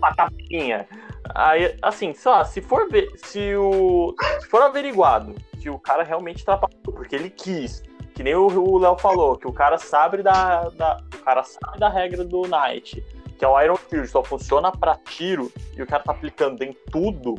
[0.00, 0.86] Batatinha.
[1.34, 4.14] Aí, assim, só, se for ver, se o.
[4.40, 7.82] Se for averiguado que o cara realmente trapaceou, porque ele quis.
[8.14, 11.00] Que nem o Léo falou, que o cara sabe da, da.
[11.14, 13.00] O cara sabe da regra do Knight.
[13.38, 16.76] Que é o Iron Shield, só funciona pra tiro, e o cara tá aplicando em
[16.90, 17.36] tudo.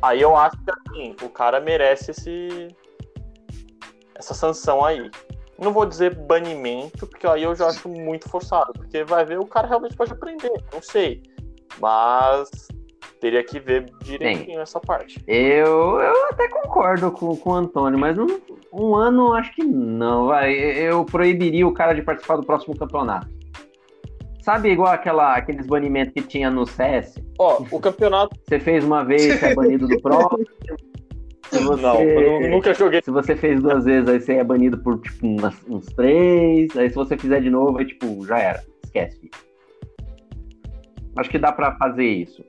[0.00, 2.68] Aí eu acho que assim, o cara merece esse.
[4.14, 5.10] Essa sanção aí.
[5.58, 8.72] Não vou dizer banimento, porque aí eu já acho muito forçado.
[8.72, 11.22] Porque vai ver, o cara realmente pode aprender, não sei.
[11.78, 12.68] Mas
[13.20, 15.22] teria que ver direitinho essa parte.
[15.26, 18.26] Eu, eu até concordo com, com o Antônio, mas um,
[18.72, 20.26] um ano acho que não.
[20.26, 20.52] Vai.
[20.54, 23.28] Eu proibiria o cara de participar do próximo campeonato.
[24.42, 27.14] Sabe igual aquela, aqueles banimentos que tinha no CS?
[27.38, 28.34] Ó, o campeonato.
[28.48, 30.44] Você fez uma vez, você é banido do próximo.
[31.50, 33.00] Se você, Não, eu nunca joguei.
[33.02, 36.76] se você fez duas vezes, aí você é banido por tipo umas- uns três.
[36.76, 38.62] Aí se você fizer de novo, aí tipo, já era.
[38.84, 39.30] Esquece.
[41.16, 42.44] Acho que dá pra fazer isso.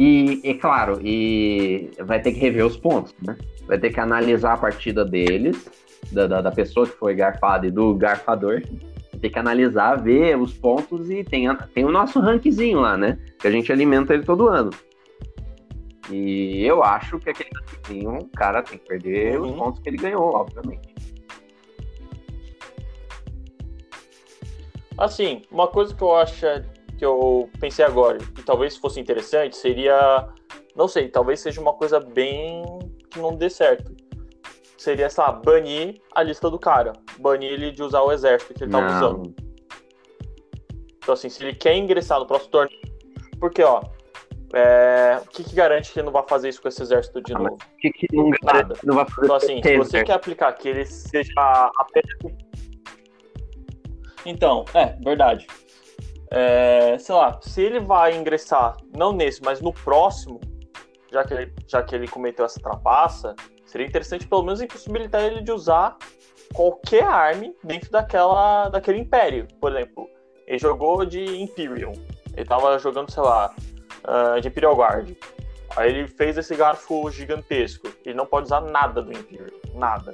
[0.00, 3.36] E, é claro, e vai ter que rever os pontos, né?
[3.66, 5.68] Vai ter que analisar a partida deles,
[6.12, 8.62] da, da, da pessoa que foi garfada e do garfador.
[9.10, 13.18] Vai ter que analisar, ver os pontos e tem, tem o nosso rankzinho lá, né?
[13.40, 14.70] Que a gente alimenta ele todo ano.
[16.08, 19.50] E eu acho que aquele garfinho, o cara tem que perder Uhum.
[19.50, 20.94] os pontos que ele ganhou, obviamente.
[24.96, 26.46] Assim, uma coisa que eu acho
[26.98, 30.28] que eu pensei agora, e talvez fosse interessante, seria.
[30.74, 32.64] Não sei, talvez seja uma coisa bem
[33.10, 33.94] que não dê certo.
[34.76, 36.92] Seria, sei lá, banir a lista do cara.
[37.18, 39.22] Banir ele de usar o exército que ele usando.
[39.24, 39.34] Não,
[40.98, 42.80] Então, assim, se ele quer ingressar no próximo torneio.
[43.40, 43.82] Porque, ó.
[44.54, 47.34] é, O que, que garante que ele não vai fazer isso com esse exército de
[47.34, 47.54] Ah, novo?
[47.54, 48.74] o que, que não, Nada.
[48.84, 51.32] não vai fazer Então, assim, se você quer aplicar que ele seja
[51.76, 52.36] apenas.
[54.24, 55.46] Então, é, verdade.
[56.30, 60.40] É, sei lá, se ele vai ingressar, não nesse, mas no próximo,
[61.10, 65.42] já que ele, já que ele cometeu essa trapaça, seria interessante pelo menos impossibilitar ele
[65.42, 65.96] de usar
[66.52, 69.46] qualquer arma dentro daquela, daquele império.
[69.60, 70.08] Por exemplo,
[70.46, 71.92] ele jogou de Imperial.
[72.34, 73.54] Ele tava jogando, sei lá,
[74.04, 75.14] ah, de Imperial Guard.
[75.76, 77.88] Aí ele fez esse garfo gigantesco.
[78.04, 79.60] Ele não pode usar nada do Imperial.
[79.74, 80.12] Nada.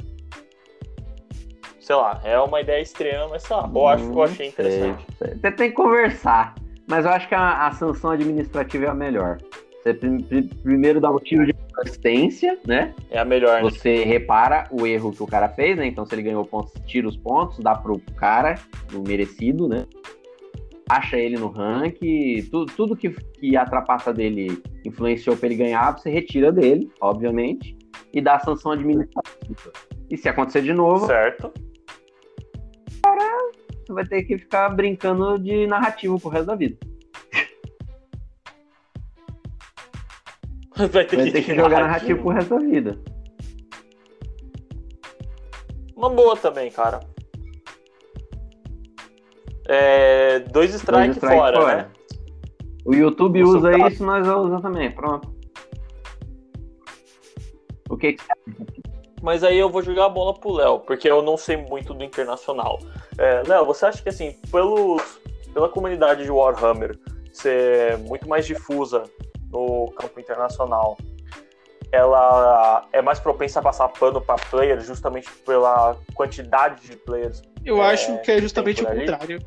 [1.85, 5.07] Sei lá, é uma ideia extrema, mas sei lá, eu acho que eu achei interessante.
[5.19, 5.35] sei.
[5.35, 6.55] Você tem que conversar.
[6.89, 9.37] Mas eu acho que a, a sanção administrativa é a melhor.
[9.83, 12.95] Você prim- prim- primeiro dá um tiro de resistência, né?
[13.11, 13.69] É a melhor, né?
[13.69, 15.87] Você repara o erro que o cara fez, né?
[15.87, 18.55] Então, se ele ganhou pontos, tira os pontos, dá pro cara,
[18.95, 19.85] o merecido, né?
[20.89, 25.93] Acha ele no ranking, tudo, tudo que, que a trapaça dele influenciou pra ele ganhar,
[25.99, 27.77] você retira dele, obviamente,
[28.11, 29.71] e dá a sanção administrativa.
[30.11, 31.53] E se acontecer de novo, Certo.
[33.87, 36.77] Você vai ter que ficar brincando de narrativo pro resto da vida.
[40.77, 42.99] Vai ter Vai que, ter que jogar narrativo pro resto da vida.
[45.95, 47.01] Uma boa também, cara.
[49.69, 51.77] É, dois strike, Dois strike fora, fora.
[51.77, 51.91] né?
[52.85, 53.89] O YouTube Nossa, usa tá.
[53.89, 54.91] isso, nós vamos usar também.
[54.91, 55.35] Pronto.
[57.89, 58.25] O que que
[59.25, 62.05] Mas aí eu vou jogar a bola pro Léo, porque eu não sei muito do
[62.05, 62.79] internacional.
[63.17, 65.19] É, Léo, você acha que assim, pelos,
[65.55, 66.99] pela comunidade de Warhammer
[67.33, 69.05] ser muito mais difusa
[69.51, 70.99] no campo internacional,
[71.91, 77.41] ela é mais propensa a passar pano para players justamente pela quantidade de players?
[77.65, 79.39] Eu É, acho que é justamente o contrário.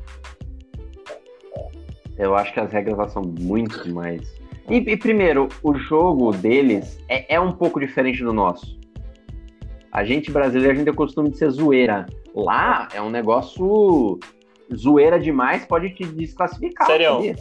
[2.18, 4.28] Eu acho que as regras lá são muito mais.
[4.68, 8.77] E, e, primeiro, o jogo deles é, é um pouco diferente do nosso.
[9.98, 12.06] A gente brasileiro, a gente tem o costume de ser zoeira.
[12.32, 14.16] Lá é um negócio.
[14.72, 16.86] Zoeira demais pode te desclassificar.
[16.86, 17.34] Sério?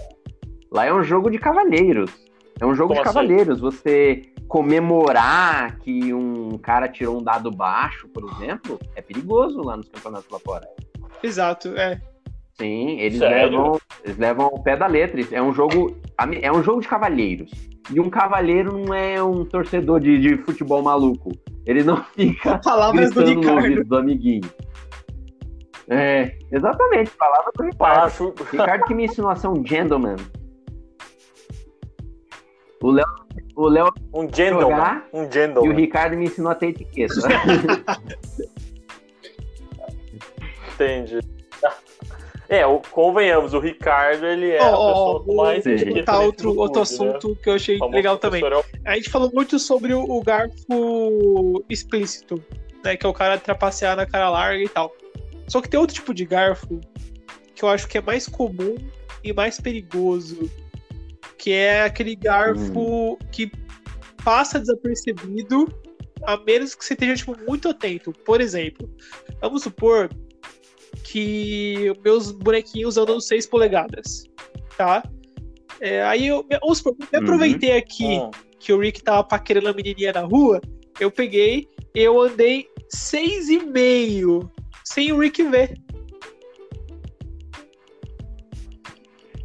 [0.71, 2.09] Lá é um jogo de cavalheiros.
[2.59, 3.13] É um jogo Como de assim?
[3.13, 3.59] cavalheiros.
[3.59, 9.87] Você comemorar que um cara tirou um dado baixo, por exemplo, é perigoso lá nos
[9.89, 10.67] campeonatos lá fora.
[11.21, 12.01] Exato, é.
[12.59, 13.51] Sim, eles Sério?
[13.51, 15.21] levam, eles levam ao pé da letra.
[15.31, 15.95] É um jogo,
[16.41, 17.51] é um jogo de cavalheiros.
[17.89, 21.31] E um cavalheiro não é um torcedor de, de futebol maluco.
[21.65, 23.63] Ele não fica Palavras do gritando no Ricardo.
[23.63, 24.51] ouvido do amiguinho.
[25.89, 28.05] É, exatamente, palavra do Ricardo.
[28.05, 28.33] Acho...
[28.51, 30.17] Ricardo que me ensinou a ser um gentleman.
[32.81, 33.05] O Léo,
[33.55, 34.69] o Léo Um gentleman.
[34.69, 35.75] Jogar Um e o gentleman.
[35.75, 37.15] Ricardo me ensinou a ter etiqueta.
[40.73, 41.19] Entendi.
[42.49, 46.57] É, o, convenhamos, o Ricardo, ele é Ó, a pessoa vou mais botar dentro outro,
[46.57, 46.81] outro né?
[46.81, 48.39] assunto que eu achei legal também.
[48.39, 52.41] professor A gente falou muito sobre o, o garfo explícito,
[52.83, 52.95] né?
[52.95, 54.95] Que é o cara trapacear na cara larga e tal.
[55.47, 56.79] Só que tem outro tipo de garfo
[57.53, 58.75] que eu acho que é mais comum
[59.23, 60.49] e mais perigoso.
[61.37, 63.51] Que é aquele garfo que
[64.23, 65.67] passa desapercebido
[66.23, 68.11] a menos que você esteja tipo, muito atento.
[68.25, 68.89] Por exemplo,
[69.41, 70.09] vamos supor
[71.03, 74.23] que meus bonequinhos andam 6 polegadas,
[74.77, 75.03] tá?
[75.79, 80.11] É, aí eu, supor, eu aproveitei aqui Hum, que o Rick tava paquerando a menininha
[80.11, 80.59] na rua,
[80.99, 84.49] eu peguei, eu andei 6,5
[84.83, 85.73] sem o Rick ver.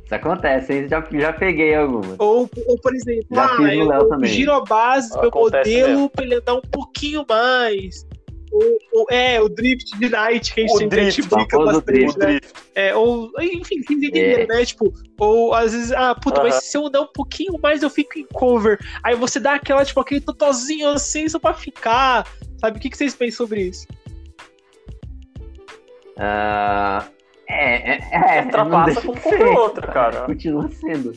[0.04, 0.88] Isso acontece, hein?
[0.88, 2.16] Já, já peguei algumas.
[2.18, 6.10] Ou, ou por exemplo, Já ah, eu, eu giro a base do meu modelo mesmo.
[6.10, 8.06] pra ele andar um pouquinho mais.
[8.52, 11.80] Ou, ou- é, o drift de night que a gente O sempre drift, brinca famoso
[11.80, 12.16] bastante, drift.
[12.16, 12.40] o né?
[12.74, 14.64] É, ou, enfim, vocês entenderam, né?
[14.66, 16.50] Tipo, ou às vezes, ah, puta, Aham.
[16.50, 18.78] mas se eu andar um pouquinho mais eu fico em cover.
[19.02, 22.26] Aí você dá aquela, tipo, aquele totozinho assim só pra ficar.
[22.60, 22.76] Sabe?
[22.78, 23.86] O que, que vocês pensam sobre isso?
[26.18, 27.06] Ah,
[27.48, 28.38] é, é, é.
[28.38, 29.58] É trapaça como de qualquer ser.
[29.58, 30.20] outra, cara.
[30.26, 31.12] Continua sendo.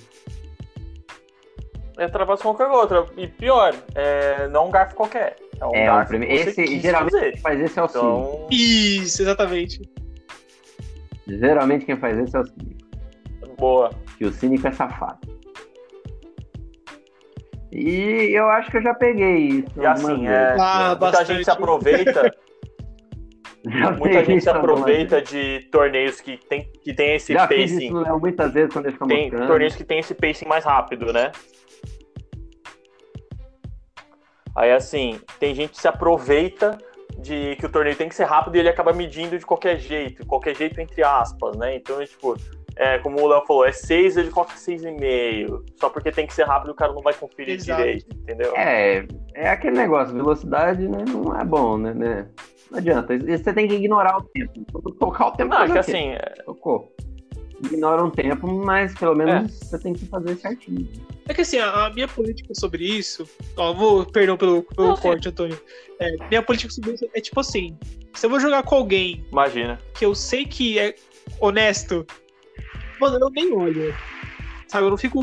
[1.98, 3.06] É trapaça com qualquer outra.
[3.18, 5.36] E pior, é, não é um garfo qualquer.
[5.62, 7.32] É um É, o garfo prime- que você esse geralmente fazer.
[7.32, 8.02] quem faz esse é o Cine.
[8.04, 9.82] Então, Isso, exatamente.
[11.28, 12.78] Geralmente quem faz esse é o Cine.
[13.58, 13.90] boa.
[14.18, 15.20] Que o cínico é safado.
[17.72, 19.68] E eu acho que eu já peguei isso.
[19.82, 22.32] E assim, é, Ah, muita gente se aproveita,
[24.00, 27.86] muita gente se aproveita de torneios que tem, que tem esse Já fiz pacing.
[27.88, 29.48] isso Léo, muitas vezes quando ele fica Tem mostrando.
[29.48, 31.32] torneios que tem esse pacing mais rápido, né?
[34.56, 36.78] Aí assim, tem gente que se aproveita
[37.18, 40.26] de que o torneio tem que ser rápido e ele acaba medindo de qualquer jeito,
[40.26, 41.76] qualquer jeito entre aspas, né?
[41.76, 42.36] Então, é, tipo,
[42.76, 45.64] é, como o Léo falou, é 6, ele coloca 6,5.
[45.80, 47.82] Só porque tem que ser rápido, o cara não vai conferir Exato.
[47.82, 48.54] direito, entendeu?
[48.56, 52.28] É, é aquele negócio, velocidade né, não é bom, né, né?
[52.70, 53.18] Não adianta.
[53.18, 54.92] Você tem que ignorar o tempo.
[55.00, 55.80] Tocar o tempo, Não, é que o quê?
[55.80, 56.94] assim, é, Tocou.
[57.66, 60.88] Ignora um tempo, mas pelo menos você tem que fazer certinho.
[61.28, 63.28] É que assim, a, a minha política sobre isso.
[63.58, 65.02] Ó, vou, perdão pelo, pelo Não, sim.
[65.02, 65.60] corte, Antônio.
[66.00, 67.78] É, minha política sobre isso é tipo assim:
[68.14, 69.80] se eu vou jogar com alguém imagina.
[69.96, 70.96] que eu sei que é
[71.40, 72.06] honesto,
[73.00, 73.96] mano, eu nem olho.
[74.68, 75.22] Sabe, eu não fico.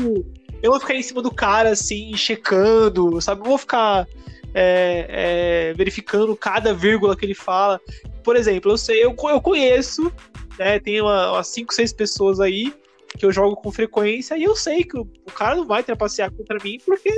[0.61, 3.41] Eu vou ficar em cima do cara, assim, checando, sabe?
[3.41, 4.07] Eu vou ficar
[4.53, 7.81] é, é, verificando cada vírgula que ele fala.
[8.23, 10.11] Por exemplo, eu sei, eu, eu conheço,
[10.57, 10.79] né?
[10.79, 12.73] Tem uma- umas 5, 6 pessoas aí
[13.17, 16.31] que eu jogo com frequência e eu sei que o, o cara não vai trapacear
[16.31, 17.09] contra mim porque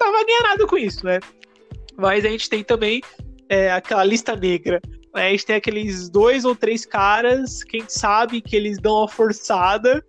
[0.00, 1.20] não vai ganhar nada com isso, né?
[1.96, 3.02] Mas a gente tem também
[3.48, 4.80] é, aquela lista negra.
[5.14, 5.26] né?
[5.26, 8.94] A gente tem aqueles dois ou três caras que a gente sabe que eles dão
[8.94, 10.02] uma forçada,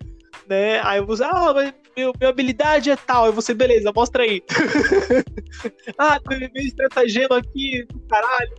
[0.47, 0.79] né?
[0.83, 3.25] Aí você, ah, mas meu, minha habilidade é tal.
[3.25, 4.43] Aí você, beleza, mostra aí.
[5.97, 8.51] ah, meu meu estratagema aqui, caralho.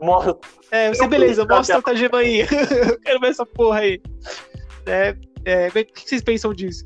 [0.00, 0.38] Mostra-
[0.70, 2.40] É, você, beleza, mostra o estratagema aí.
[2.88, 4.00] Eu quero ver essa porra aí.
[4.86, 6.84] É, é, o que vocês pensam disso?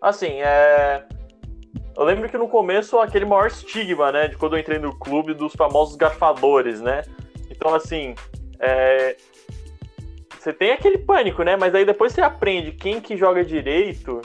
[0.00, 1.04] Assim, é.
[1.96, 4.28] Eu lembro que no começo aquele maior estigma, né?
[4.28, 7.02] De quando eu entrei no clube dos famosos garfadores, né?
[7.50, 8.14] Então, assim.
[8.58, 9.16] é,
[10.44, 11.56] Você tem aquele pânico, né?
[11.56, 14.20] Mas aí depois você aprende quem que joga direito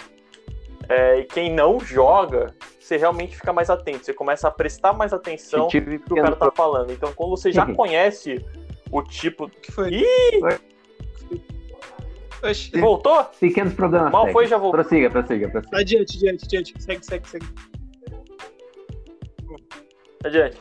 [0.90, 4.04] é, e quem não joga, você realmente fica mais atento.
[4.04, 5.80] Você começa a prestar mais atenção no que
[6.12, 6.92] o cara tá falando.
[6.92, 7.74] Então, quando você já Uhum.
[7.74, 8.46] conhece
[8.92, 9.46] o tipo.
[9.46, 9.92] O que foi?
[9.94, 10.42] Ih,
[12.44, 12.78] Oxi.
[12.78, 13.24] voltou?
[13.40, 14.12] Pequenos problemas.
[14.12, 14.50] Mal foi, técnicos.
[14.50, 14.82] já voltou.
[14.82, 15.78] Prossiga, prossiga, prossiga.
[15.78, 16.84] Adiante, adiante, adiante.
[16.84, 17.46] Segue, segue, segue.
[20.26, 20.58] Adiante.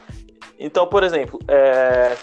[0.57, 2.16] Então, por exemplo, é,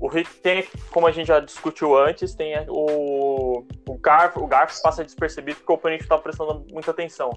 [0.00, 4.80] o Rick tem, como a gente já discutiu antes, tem o, o Garf, o Garf
[4.82, 7.30] passa despercebido porque o oponente está prestando muita atenção.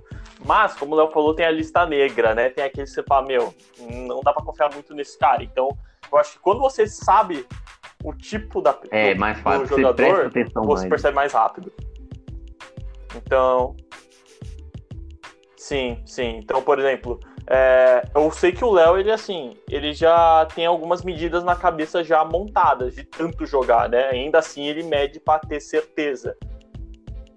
[0.46, 2.50] Mas, como o Léo falou, tem a lista negra, né?
[2.50, 5.44] Tem aquele que você fala, meu, não dá pra confiar muito nesse cara.
[5.44, 5.70] Então,
[6.12, 7.46] eu acho que quando você sabe
[8.04, 10.32] o tipo da, É do- mais do fácil, você presta jogador,
[10.66, 10.90] você mais.
[10.90, 11.72] percebe mais rápido.
[13.16, 13.76] Então.
[15.58, 16.38] Sim, sim.
[16.38, 21.04] Então, por exemplo, é, eu sei que o Léo, ele assim, ele já tem algumas
[21.04, 24.10] medidas na cabeça já montadas de tanto jogar, né?
[24.10, 26.36] Ainda assim, ele mede pra ter certeza.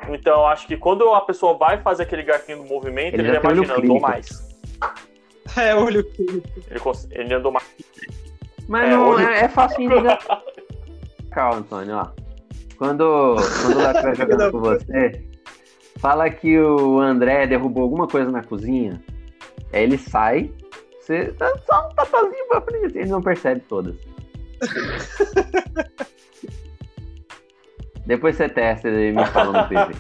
[0.09, 3.29] Então, eu acho que quando a pessoa vai fazer aquele garfinho do movimento, Ele ele,
[3.29, 4.07] já já tem olho imagina, andou clínico.
[4.09, 4.55] mais.
[5.57, 6.23] É, olha o que.
[6.23, 6.43] Ele,
[7.13, 7.65] ele andou mais.
[8.69, 12.09] Mas É, não, olho- é, é fácil de identificar, Antônio, ó.
[12.77, 15.25] Quando, quando o Léo estiver jogando com você,
[15.99, 19.01] fala que o André derrubou alguma coisa na cozinha,
[19.75, 20.51] aí ele sai,
[21.01, 23.97] você dá só um tapazinho pra frente, ele não percebe todas.
[28.07, 29.95] Depois você testa e me fala no PV.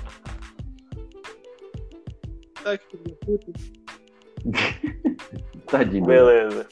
[2.66, 3.52] Ah, que puta.
[5.66, 6.04] Tadinho.
[6.04, 6.66] Beleza.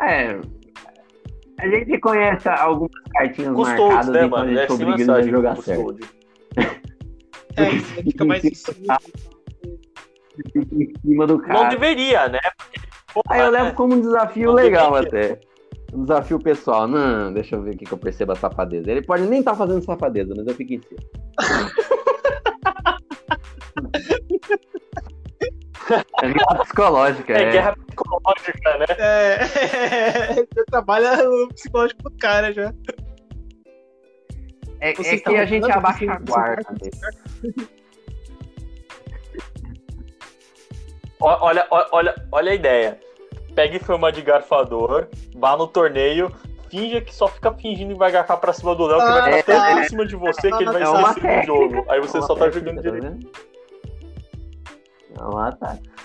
[0.00, 0.40] É.
[1.58, 4.50] A gente conhece algumas cartinhas Custou, marcadas né, então a mano?
[4.50, 5.96] gente É sem obriga eles a jogar certo.
[7.56, 8.98] É, fica mais em cima.
[10.54, 11.68] Em cima do Não cara.
[11.70, 12.40] deveria, né?
[13.12, 13.62] Pô, Aí eu né?
[13.62, 15.32] levo como um desafio Não legal deveria.
[15.34, 15.40] até.
[15.94, 16.86] Um desafio pessoal.
[16.86, 18.90] Não, deixa eu ver aqui que eu percebo a safadeza.
[18.90, 21.00] Ele pode nem estar fazendo safadeza, mas eu fico em cima.
[26.22, 27.52] É guerra psicológica, É é.
[27.52, 28.86] guerra psicológica, né?
[28.98, 32.72] É, você trabalha no psicológico do cara já.
[34.80, 36.64] É, é que a gente abaixa a você guarda.
[41.20, 43.00] Olha, olha, olha a ideia.
[43.54, 46.30] Pegue fama de garfador, vá no torneio,
[46.68, 49.32] finja que só fica fingindo e vai garfar pra cima do Léo, que Ah, vai
[49.38, 49.66] ficar é.
[49.68, 51.84] tanto em cima de você que ele vai É uma esquecer do jogo.
[51.88, 53.30] Aí você É só tá jogando tá direito.
[55.18, 55.96] É uma tática.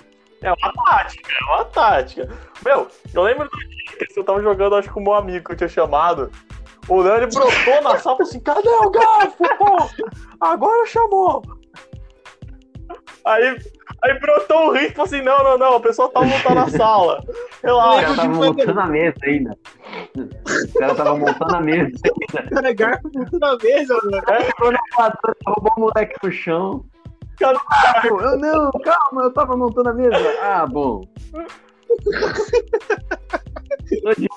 [0.43, 2.29] É uma tática, é uma tática.
[2.65, 5.45] Meu, eu lembro do dia que eu tava jogando, acho que com o meu amigo
[5.45, 6.31] que eu tinha chamado.
[6.87, 9.89] O Léo ele brotou na sala e falou assim: cadê o garfo, pô?
[10.39, 11.43] Agora chamou.
[13.25, 13.57] Aí,
[14.03, 16.69] aí brotou o ritmo e falou assim: não, não, não, a pessoa tá, tá na
[16.69, 17.23] sala.
[17.63, 18.01] O Relaxa.
[18.01, 19.57] cara tava de montando a mesa ainda.
[20.15, 21.91] O cara tava montando a mesa.
[22.33, 24.23] O cara garfo muito na mesa, mano.
[24.25, 26.85] Pegou na voadora, roubou o moleque no chão.
[27.39, 30.15] Eu, não, calma, eu tava montando a mesa.
[30.41, 31.01] Ah, bom.
[34.03, 34.29] Tô de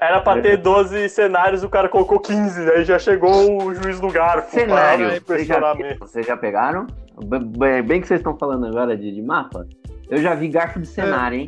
[0.00, 4.08] Era pra ter 12 cenários, o cara colocou 15, aí já chegou o juiz do
[4.08, 4.50] garfo.
[4.52, 5.06] cenário.
[5.08, 6.86] Vocês já, impressionar vocês já pegaram?
[7.24, 9.66] Bem bem que vocês estão falando agora de, de mapa.
[10.08, 11.46] Eu já vi garfo de cenário, hein?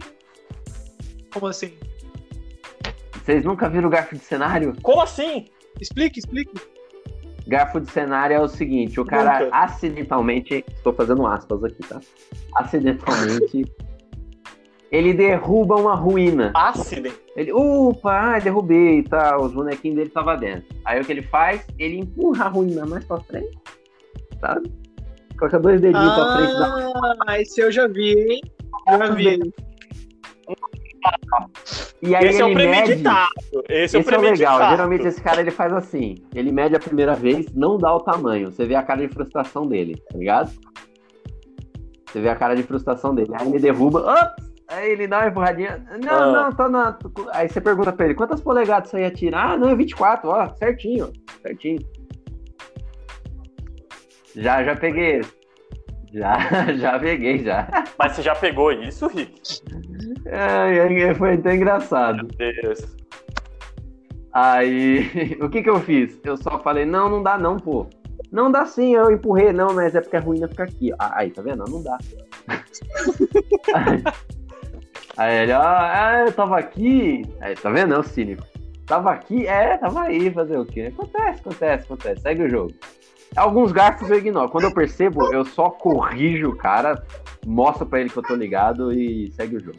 [1.32, 1.72] Como assim?
[3.12, 4.74] Vocês nunca viram garfo de cenário?
[4.82, 5.44] Como assim?
[5.80, 6.52] Explique, explique.
[7.46, 9.56] Garfo de cenário é o seguinte, o cara Nunca.
[9.56, 12.00] acidentalmente, estou fazendo aspas aqui, tá?
[12.56, 13.64] Acidentalmente,
[14.90, 16.50] ele derruba uma ruína.
[16.54, 17.14] Acident.
[17.36, 17.52] Ele,
[18.04, 20.64] ai, derrubei e tal, os bonequinhos dele estavam dentro.
[20.84, 21.64] Aí o que ele faz?
[21.78, 23.56] Ele empurra a ruína mais pra frente,
[24.40, 24.70] sabe?
[25.38, 26.92] Coloca dois dedinhos pra frente da...
[27.26, 28.40] Ah, esse eu já vi, hein?
[28.88, 29.40] Já vi.
[32.02, 32.82] E aí Esse é o ele mede...
[32.82, 33.30] premeditado.
[33.52, 34.58] Esse, é o Esse é premeditado.
[34.58, 34.70] legal.
[34.70, 36.16] Geralmente esse cara ele faz assim.
[36.34, 38.50] Ele mede a primeira vez, não dá o tamanho.
[38.50, 40.50] Você vê a cara de frustração dele, tá ligado?
[42.06, 43.30] Você vê a cara de frustração dele.
[43.34, 44.00] Aí ele derruba.
[44.00, 44.49] Ops!
[44.70, 45.84] Aí ele dá uma empurradinha.
[46.02, 46.32] Não, Ah.
[46.44, 46.98] não, tá na.
[47.32, 49.52] Aí você pergunta pra ele, quantas polegadas você ia tirar?
[49.52, 51.12] Ah, não, é 24, ó, certinho,
[51.42, 51.80] certinho.
[54.36, 55.22] Já, já peguei.
[56.12, 56.38] Já,
[56.78, 57.68] já peguei, já.
[57.98, 59.40] Mas você já pegou isso, Rick?
[60.30, 62.28] Ai, foi até engraçado.
[62.38, 62.96] Meu Deus.
[64.32, 66.20] Aí, o que que eu fiz?
[66.24, 67.86] Eu só falei, não, não dá não, pô.
[68.30, 70.92] Não dá sim, eu empurrei, não, mas é porque a ruína fica aqui.
[70.98, 71.64] Aí, tá vendo?
[71.68, 71.98] Não dá.
[75.22, 77.22] aí ele, ah, ah, eu tava aqui.
[77.40, 77.94] Aí, tá vendo?
[77.94, 78.44] É o cínico.
[78.86, 79.46] Tava aqui?
[79.46, 80.92] É, tava aí, fazer o quê?
[80.92, 82.22] Acontece, acontece, acontece.
[82.22, 82.74] Segue o jogo.
[83.36, 84.50] Alguns garfos eu ignoro.
[84.50, 87.00] Quando eu percebo, eu só corrijo o cara,
[87.46, 89.78] mostro pra ele que eu tô ligado e segue o jogo.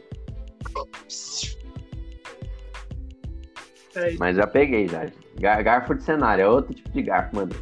[3.94, 5.06] É, Mas já peguei já.
[5.38, 7.52] Gar- Garfo de cenário, é outro tipo de garfo, mano.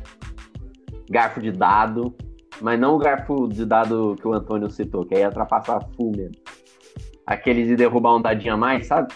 [1.10, 2.14] Garfo de dado,
[2.60, 6.12] mas não o garfo de dado que o Antônio citou, que aí é trapaçar full
[6.16, 6.36] mesmo.
[7.30, 9.14] Aquele de derrubar um dadinho a mais, sabe?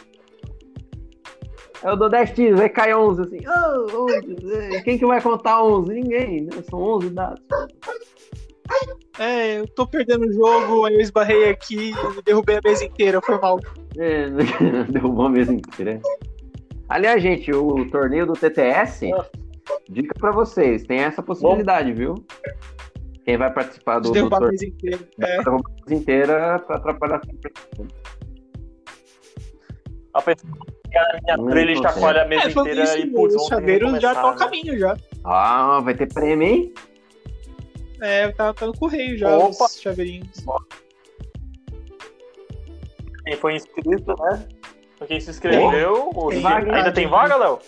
[1.83, 3.39] Eu dou 10 tiros, vai cair 11, assim.
[3.45, 5.93] Oh, 11, eh, quem que vai contar 11?
[5.93, 6.53] Ninguém, né?
[6.71, 7.43] São 11 dados.
[9.19, 13.21] é, eu tô perdendo o jogo, aí eu esbarrei aqui e derrubei a mesa inteira,
[13.21, 13.59] foi mal.
[13.99, 14.29] É,
[14.89, 16.01] derrubou a mesa inteira.
[16.89, 19.11] Aliás, gente, o torneio do TTS,
[19.91, 22.15] dica pra vocês, tem essa possibilidade, viu?
[23.25, 24.99] Quem vai participar do, De do derrubar a inteira.
[25.21, 25.43] É.
[25.43, 27.53] derrubar a mesa inteira pra atrapalhar sempre.
[30.13, 30.53] A pessoa
[30.91, 33.47] que a minha Hum, trilha e chacoalha a mesa É, inteira isso, e putz, os
[33.47, 34.39] chaveiros já estão a né?
[34.39, 34.97] caminho já.
[35.25, 36.75] Ah, vai ter prêmio, hein?
[38.01, 39.65] É, tá, tá no correio já, Opa.
[39.65, 40.45] os chaveirinhos.
[43.25, 44.47] Quem foi inscrito, né?
[45.09, 47.59] Quem se inscreveu, Tem vaga, ainda tem vaga, Léo?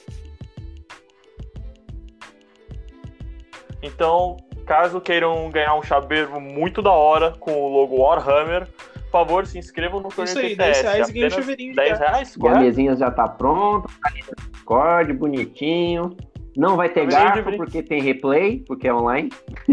[3.83, 4.37] Então,
[4.67, 8.67] caso queiram ganhar um chaveiro muito da hora com o logo Warhammer,
[9.05, 10.83] por favor, se inscrevam no torneio Isso aí, TTS.
[10.83, 11.97] 10 reais e ganha um chaveirinho 10 já.
[11.97, 12.61] reais, a correto?
[12.61, 16.17] mesinha já tá pronta, tá ali no Discord, bonitinho.
[16.57, 19.31] Não vai ter de garfo porque tem replay, porque é online.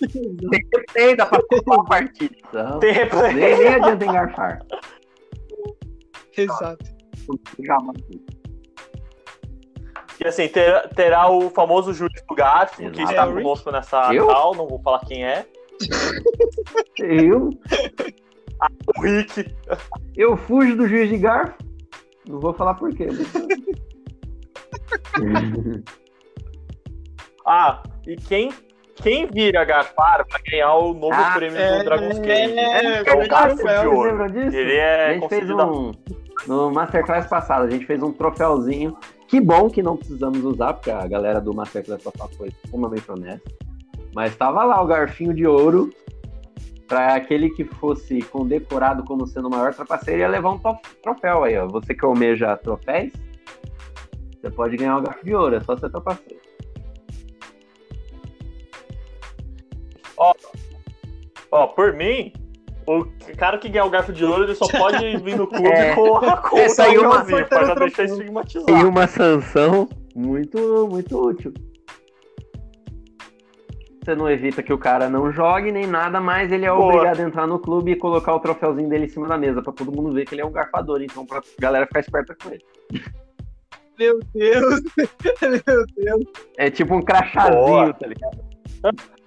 [0.00, 2.34] tem replay, dá pra comprar a partida.
[2.48, 3.34] Então, Tem replay.
[3.34, 4.62] nem, nem adianta engarfar.
[6.36, 6.84] Exato.
[10.22, 14.26] E assim, ter- terá o famoso juiz do Garfo, que está conosco nessa Eu?
[14.26, 15.46] cal, não vou falar quem é.
[16.98, 17.50] Eu,
[18.98, 19.54] O Rick.
[20.16, 21.54] eu fujo do juiz de garfo.
[22.28, 23.06] Não vou falar por quê.
[23.08, 23.30] mas-
[27.46, 28.52] Ah, e quem,
[28.96, 32.58] quem vira garfar vai ganhar o novo Ah, prêmio é, do Dragon's é, Cage.
[32.58, 34.02] é, É, é o garfo de Vocês ouro.
[34.02, 34.56] lembram disso?
[34.56, 35.92] Ele é a gente fez um.
[36.46, 38.96] No Masterclass passado, a gente fez um troféuzinho.
[39.30, 43.48] Que bom que não precisamos usar, porque a galera do Masterclass passado foi extremamente honesta.
[44.12, 45.88] Mas tava lá o garfinho de ouro.
[46.88, 50.58] Pra aquele que fosse condecorado como sendo o maior trapaceiro, ia levar um
[51.00, 51.68] troféu aí, ó.
[51.68, 53.12] Você que almeja troféus,
[54.34, 56.40] você pode ganhar um garfo de ouro, é só ser trapaceiro.
[61.52, 62.32] Ó, por mim,
[62.86, 63.04] o
[63.36, 65.94] cara que ganhar o garfo de ouro, ele só pode vir no clube É.
[65.94, 68.88] com, a- É, o saiu uma troféuzinho, pra já deixar Tem estigmatizado.
[68.88, 71.52] uma sanção muito, muito útil.
[74.02, 76.86] Você não evita que o cara não jogue nem nada, mas ele é Boa.
[76.86, 79.72] obrigado a entrar no clube e colocar o troféuzinho dele em cima da mesa pra
[79.72, 82.64] todo mundo ver que ele é um garfador, então pra galera ficar esperta com ele.
[83.98, 84.80] Meu Deus.
[85.66, 86.24] Meu Deus.
[86.56, 87.92] É tipo um crachazinho, Boa.
[87.92, 88.40] tá ligado?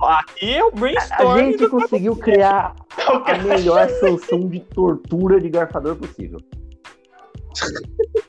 [0.00, 1.38] Aqui é o A brainstorm.
[1.38, 2.74] gente conseguiu criar
[3.26, 6.38] a melhor solução de tortura de garfador possível.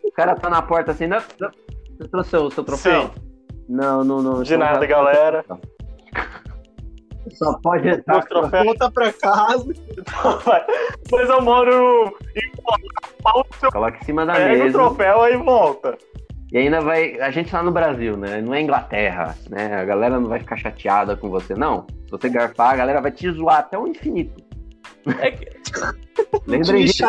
[0.03, 1.51] O cara tá na porta assim, não, não,
[1.97, 3.01] você trouxe o seu troféu?
[3.03, 3.11] Sim.
[3.67, 4.41] Não, não, não.
[4.41, 5.45] De então nada, galera.
[7.31, 8.25] Só pode entrar.
[8.25, 8.65] troféus.
[8.65, 9.65] Volta pra casa.
[11.11, 14.77] Mas eu moro em Coloca em cima da pega o mesa.
[14.79, 15.95] troféu aí volta.
[16.51, 17.19] E ainda vai.
[17.19, 18.41] A gente tá no Brasil, né?
[18.41, 19.75] Não é Inglaterra, né?
[19.75, 21.85] A galera não vai ficar chateada com você, não.
[22.05, 24.43] Se você garfar, a galera vai te zoar até o infinito.
[25.21, 25.47] É que-
[26.47, 27.03] Lembrem disso.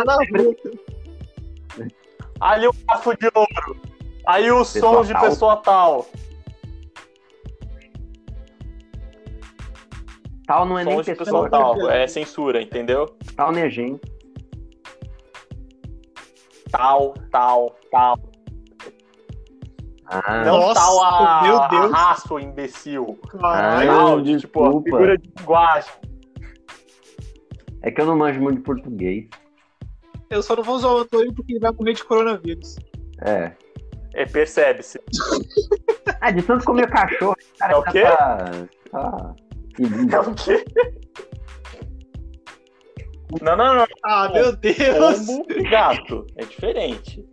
[2.40, 3.80] Ali o bafo de ouro.
[4.26, 5.22] Aí o Pessoa som de tal.
[5.22, 6.06] pessoa tal.
[10.46, 11.78] Tal não é Som nem de pessoa, pessoa não.
[11.78, 11.90] tal.
[11.90, 13.06] É censura, entendeu?
[13.36, 14.00] tal nem é gente.
[16.70, 18.18] Tal, tal, tal.
[20.12, 21.92] Ah, Não Nossa, tal a, meu Deus.
[21.92, 23.18] raça, o imbecil.
[23.30, 23.90] Caralho.
[24.18, 24.84] Ah, de, tipo, a desculpa.
[24.84, 25.92] figura de linguagem.
[27.82, 29.28] é que eu não manjo muito de português.
[30.28, 32.76] Eu só não vou usar o Antônio porque ele vai morrer de coronavírus.
[33.22, 33.52] É.
[34.14, 35.00] É, percebe-se.
[36.22, 38.02] Ah, de tanto comer cachorro, cara, É o tá- quê?
[38.02, 38.50] tá-
[38.90, 39.34] tá-
[40.12, 40.64] É o quê?
[43.40, 43.86] Não, não, não.
[44.04, 45.24] Ah, meu Deus.
[45.26, 46.26] Pombo e gato.
[46.36, 47.24] É diferente.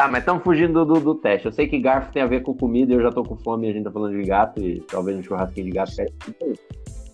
[0.00, 1.44] Tá, mas estamos fugindo do, do teste.
[1.44, 3.70] Eu sei que garfo tem a ver com comida, eu já tô com fome e
[3.70, 5.92] a gente tá falando de gato, e talvez um churrasquinho de gato.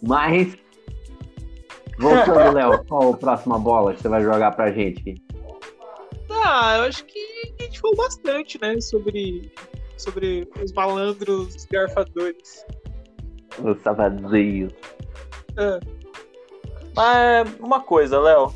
[0.07, 0.57] Mas.
[1.99, 5.15] Voltando, Léo, qual a próxima bola que você vai jogar pra gente aqui?
[6.31, 7.19] Ah, eu acho que
[7.59, 8.81] a gente falou bastante, né?
[8.81, 9.51] Sobre,
[9.97, 12.65] sobre os malandros garfadores.
[13.65, 14.69] O safadinho.
[15.57, 15.81] Ah,
[16.95, 18.55] Mas uma coisa, Léo.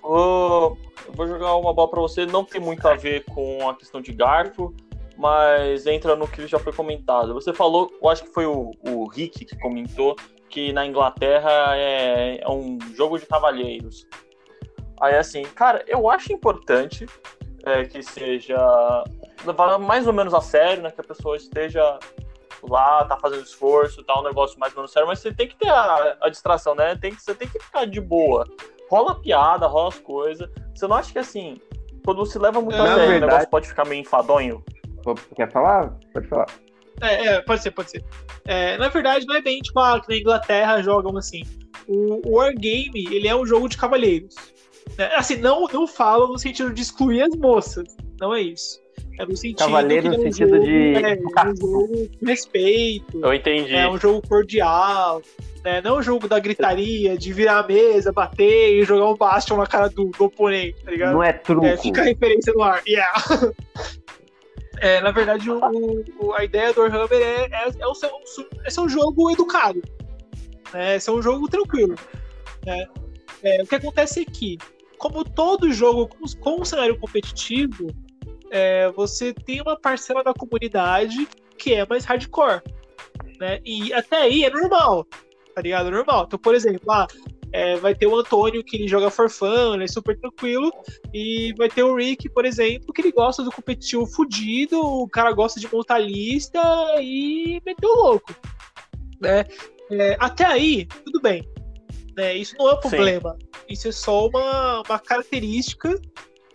[0.00, 0.78] Vou,
[1.12, 2.26] vou jogar uma bola pra você.
[2.26, 4.74] Não tem muito a ver com a questão de garfo,
[5.16, 7.34] mas entra no que já foi comentado.
[7.34, 10.16] Você falou, eu acho que foi o, o Rick que comentou,
[10.48, 14.06] que na Inglaterra é, é um jogo de cavalheiros.
[15.00, 17.06] Aí assim, cara, eu acho importante
[17.64, 19.04] é, que seja
[19.44, 20.90] levado mais ou menos a sério, né?
[20.90, 21.98] Que a pessoa esteja
[22.62, 25.56] lá, tá fazendo esforço, tá um negócio mais ou menos sério, mas você tem que
[25.56, 26.96] ter a, a distração, né?
[26.96, 28.46] Tem que, você tem que ficar de boa.
[28.90, 30.48] Rola piada, rola as coisas.
[30.74, 31.60] Você não acha que assim,
[32.04, 34.62] quando você leva muito a Na sério, o verdade- negócio pode ficar meio enfadonho?
[35.36, 35.94] Quer falar?
[36.12, 36.46] Pode falar.
[37.02, 38.04] é, é, pode ser, pode ser.
[38.46, 41.42] É, na verdade, não é bem tipo, ah, que na Inglaterra jogam assim.
[41.86, 44.34] O, o Wargame, ele é um jogo de cavalheiros.
[44.96, 45.10] né?
[45.14, 47.84] Assim, não, não falo no sentido de excluir as moças.
[48.20, 48.80] Não é isso.
[49.18, 52.26] É no sentido Cavaleiro no é um sentido jogo, de É, é um jogo com
[52.26, 53.20] respeito.
[53.22, 53.74] Eu entendi.
[53.74, 55.22] É um jogo cordial,
[55.64, 55.80] né?
[55.80, 59.56] Não é um jogo da gritaria, de virar a mesa, bater e jogar um bastion
[59.56, 61.12] na cara do, do oponente, tá ligado?
[61.12, 61.64] Não é truco.
[61.66, 62.82] É, fica a referência no ar.
[62.86, 63.12] Yeah.
[64.80, 65.60] É, na verdade, o,
[66.18, 68.10] o- a ideia do Warhammer é, é, é, o seu-
[68.64, 69.80] é ser um jogo educado.
[70.72, 70.96] Né?
[70.96, 71.94] É ser um jogo tranquilo.
[72.66, 72.84] Né?
[73.42, 74.58] É, o que acontece é que,
[74.98, 77.86] como todo jogo com, com um cenário competitivo,
[78.54, 81.26] é, você tem uma parcela da comunidade
[81.58, 82.62] que é mais hardcore.
[83.40, 83.58] Né?
[83.64, 85.04] E até aí é normal,
[85.52, 85.90] tá ligado?
[85.90, 86.26] Normal.
[86.28, 87.08] Então, por exemplo, lá
[87.52, 90.70] é, vai ter o Antônio que ele joga for fun, ele é super tranquilo.
[91.12, 95.32] E vai ter o Rick, por exemplo, que ele gosta do competitivo fudido, o cara
[95.32, 96.62] gosta de montar lista
[97.00, 98.32] e meter o louco.
[99.20, 99.44] Né?
[99.90, 101.42] É, até aí, tudo bem.
[102.16, 102.36] Né?
[102.36, 102.88] Isso não é um Sim.
[102.88, 103.36] problema.
[103.68, 106.00] Isso é só uma, uma característica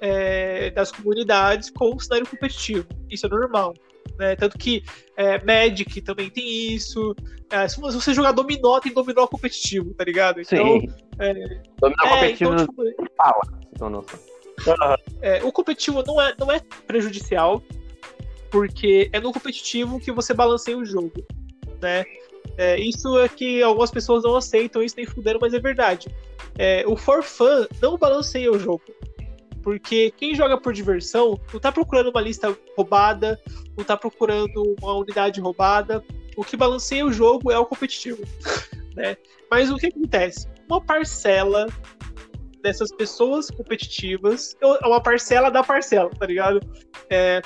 [0.02, 2.88] é, das comunidades com o cenário competitivo.
[3.10, 3.74] Isso é normal.
[4.18, 4.36] Né?
[4.36, 4.84] Tanto que
[5.16, 7.16] é, Magic também tem isso.
[7.50, 10.42] É, se você jogar dominó, tem dominó competitivo, tá ligado?
[10.42, 10.88] Então, Sim.
[11.20, 11.34] é,
[11.80, 12.84] Dominar é, competitivo então, tipo,
[13.74, 14.04] então, não
[15.22, 17.64] é, o competitivo não é, não é prejudicial,
[18.52, 21.26] porque é no competitivo que você balanceia o jogo,
[21.82, 22.04] né?
[22.58, 26.10] É, isso é que algumas pessoas não aceitam isso nem fuderam, mas é verdade.
[26.58, 28.84] É, o for fun não balanceia o jogo.
[29.62, 33.40] Porque quem joga por diversão não tá procurando uma lista roubada,
[33.78, 36.04] não tá procurando uma unidade roubada.
[36.36, 38.24] O que balanceia o jogo é o competitivo.
[38.96, 39.18] né?
[39.50, 40.48] Mas o que acontece?
[40.70, 41.68] Uma parcela
[42.62, 46.60] dessas pessoas competitivas, é uma parcela da parcela, tá ligado?
[47.10, 47.42] É,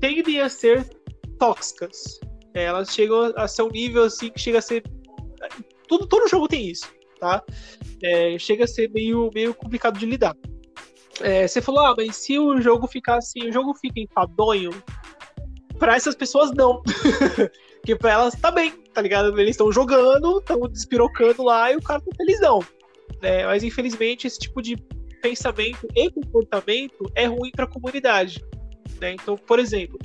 [0.00, 0.84] tendem a ser
[1.38, 2.20] tóxicas.
[2.54, 4.82] É, elas chegam a ser um nível assim que chega a ser.
[5.86, 7.42] Todo, todo jogo tem isso, tá?
[8.02, 10.34] É, chega a ser meio, meio complicado de lidar.
[11.20, 14.70] É, você falou, ah, mas se o jogo ficar assim, o jogo fica enfadonho,
[15.78, 16.82] pra essas pessoas não.
[17.80, 19.38] Porque pra elas tá bem, tá ligado?
[19.38, 22.60] Eles estão jogando, estão despirocando lá e o cara tá felizão.
[23.22, 23.46] Né?
[23.46, 24.76] Mas infelizmente esse tipo de
[25.22, 28.44] pensamento e comportamento é ruim para a comunidade.
[29.00, 29.12] Né?
[29.12, 29.98] Então, por exemplo,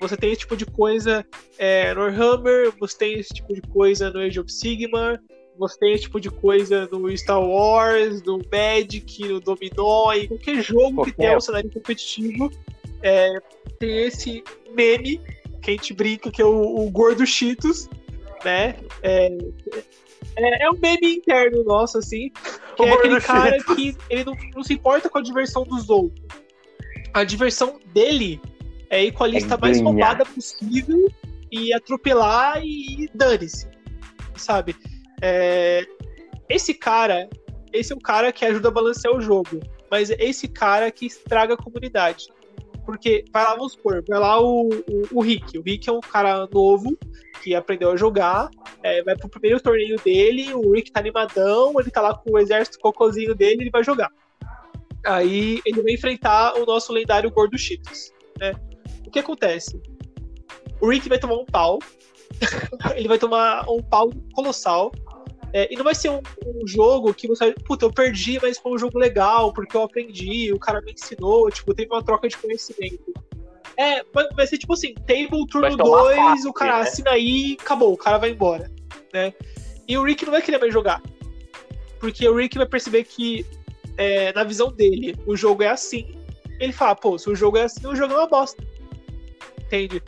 [0.00, 1.26] Você tem esse tipo de coisa
[1.58, 5.20] é, no Warhammer, você tem esse tipo de coisa no Age of Sigmar,
[5.60, 10.62] você tem esse tipo de coisa no Star Wars, no Magic, no Dominó, e qualquer
[10.62, 11.12] jogo qualquer.
[11.12, 12.50] que tenha um cenário competitivo,
[13.02, 13.34] é,
[13.78, 14.42] tem esse
[14.74, 15.20] meme
[15.60, 17.90] que a gente brinca, que é o, o Gordo Cheetos,
[18.42, 18.76] né?
[19.02, 19.26] É,
[20.36, 22.30] é, é, um meme interno nosso, assim,
[22.74, 23.76] que o é aquele cara Cheetos.
[23.76, 26.24] que ele não, não se importa com a diversão dos outros.
[27.12, 28.40] A diversão dele
[28.88, 31.06] é ir com a é lista é mais roubada possível
[31.52, 33.68] e atropelar e dane-se,
[34.36, 34.74] sabe?
[35.22, 35.86] É,
[36.48, 37.28] esse cara,
[37.72, 39.60] esse é um cara que ajuda a balancear o jogo,
[39.90, 42.28] mas é esse cara que estraga a comunidade.
[42.84, 45.58] Porque vai lá, vamos supor, vai lá o, o, o Rick.
[45.58, 46.96] O Rick é um cara novo
[47.42, 48.50] que aprendeu a jogar,
[48.82, 52.38] é, vai pro primeiro torneio dele, o Rick tá animadão, ele tá lá com o
[52.38, 54.10] exército cocôzinho dele, ele vai jogar.
[55.04, 58.52] Aí ele vai enfrentar o nosso lendário Gordo Cheetos, né?
[59.06, 59.80] O que acontece?
[60.80, 61.78] O Rick vai tomar um pau,
[62.94, 64.92] ele vai tomar um pau colossal,
[65.52, 67.52] é, e não vai ser um, um, jogo que você.
[67.64, 71.50] Puta, eu perdi, mas foi um jogo legal, porque eu aprendi, o cara me ensinou,
[71.50, 73.12] tipo, teve uma troca de conhecimento.
[73.76, 76.82] É, vai ser tipo assim, table turno 2, o cara né?
[76.82, 78.70] assina aí, acabou, o cara vai embora.
[79.12, 79.32] Né?
[79.88, 81.02] E o Rick não vai querer mais jogar.
[81.98, 83.44] Porque o Rick vai perceber que,
[83.96, 86.14] é, na visão dele, o jogo é assim.
[86.60, 88.62] Ele fala, pô, se o jogo é assim, o jogo é uma bosta.
[89.62, 90.02] Entende?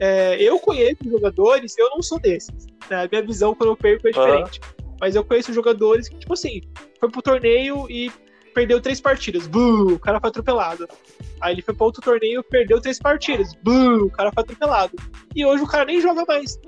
[0.00, 2.66] É, eu conheço jogadores, eu não sou desses.
[2.88, 3.04] Né?
[3.04, 4.60] A minha visão quando eu perco é diferente.
[4.60, 4.75] Uhum.
[5.00, 6.60] Mas eu conheço jogadores que, tipo assim,
[6.98, 8.10] foi pro torneio e
[8.54, 9.46] perdeu três partidas.
[9.46, 10.88] Buh, o cara foi atropelado.
[11.40, 13.54] Aí ele foi para outro torneio e perdeu três partidas.
[13.62, 14.96] Buh, o cara foi atropelado.
[15.34, 16.58] E hoje o cara nem joga mais.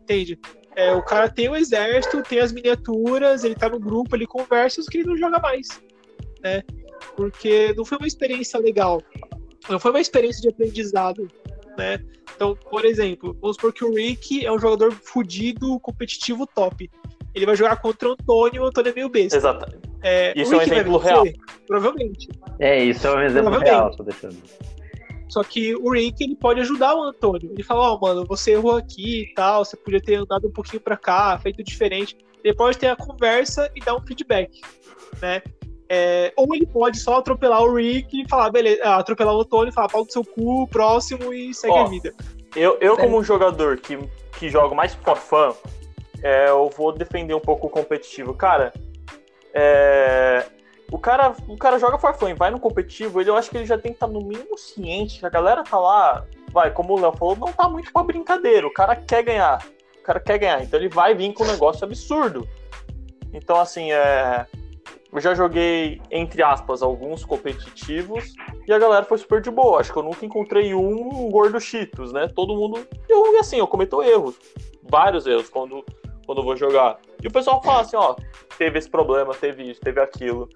[0.00, 0.38] Entende?
[0.74, 4.82] É, o cara tem o exército, tem as miniaturas, ele tá no grupo, ele conversa,
[4.82, 5.68] só que ele não joga mais.
[6.42, 6.62] Né?
[7.16, 9.02] Porque não foi uma experiência legal.
[9.68, 11.28] Não foi uma experiência de aprendizado.
[11.76, 12.00] Né?
[12.34, 16.90] Então, por exemplo, vamos supor que o Rick é um jogador fudido, competitivo top.
[17.34, 19.36] Ele vai jogar contra o Antônio, o Antônio é meio besta.
[19.36, 19.78] Exato.
[20.02, 21.24] É, isso é um exemplo real.
[21.66, 22.28] Provavelmente.
[22.58, 24.36] É, isso é um exemplo real, tô deixando.
[25.28, 27.52] Só que o Rick ele pode ajudar o Antônio.
[27.52, 30.50] Ele fala, ó, oh, mano, você errou aqui e tal, você podia ter andado um
[30.50, 32.16] pouquinho para cá, feito diferente.
[32.42, 34.60] Ele pode ter a conversa e dar um feedback,
[35.22, 35.40] né?
[35.92, 39.72] É, ou ele pode só atropelar o Rick e falar, beleza, ah, atropelar o Antônio,
[39.72, 42.14] falar pau do seu cu, próximo e segue Ó, a vida.
[42.54, 43.98] Eu, eu como um jogador que,
[44.38, 45.52] que jogo mais por fã,
[46.22, 48.32] é, eu vou defender um pouco o competitivo.
[48.34, 48.72] Cara,
[49.52, 50.46] é,
[50.92, 53.76] o cara, o cara joga fun, vai no competitivo, ele, eu acho que ele já
[53.76, 57.00] tem que estar tá no mínimo ciente que a galera tá lá, vai, como o
[57.00, 58.64] Léo falou, não tá muito pra brincadeira.
[58.64, 59.66] O cara quer ganhar.
[59.98, 60.62] O cara quer ganhar.
[60.62, 62.48] Então ele vai vir com um negócio absurdo.
[63.32, 64.46] Então, assim, é
[65.12, 68.32] eu já joguei, entre aspas, alguns competitivos
[68.66, 69.80] e a galera foi super de boa.
[69.80, 72.28] Acho que eu nunca encontrei um gordo Cheetos, né?
[72.28, 72.86] Todo mundo.
[73.08, 74.38] Eu, assim, eu cometo erros.
[74.88, 75.84] Vários erros quando,
[76.24, 76.98] quando eu vou jogar.
[77.22, 78.14] E o pessoal fala assim: ó,
[78.56, 80.48] teve esse problema, teve isso, teve aquilo.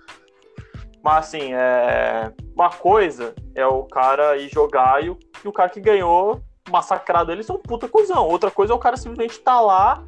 [1.03, 2.33] Mas, assim, é...
[2.55, 6.41] uma coisa é o cara ir jogar e o, cara que ganhou
[6.71, 8.27] massacrado ele é um puta cuzão.
[8.27, 10.03] Outra coisa é o cara simplesmente tá lá,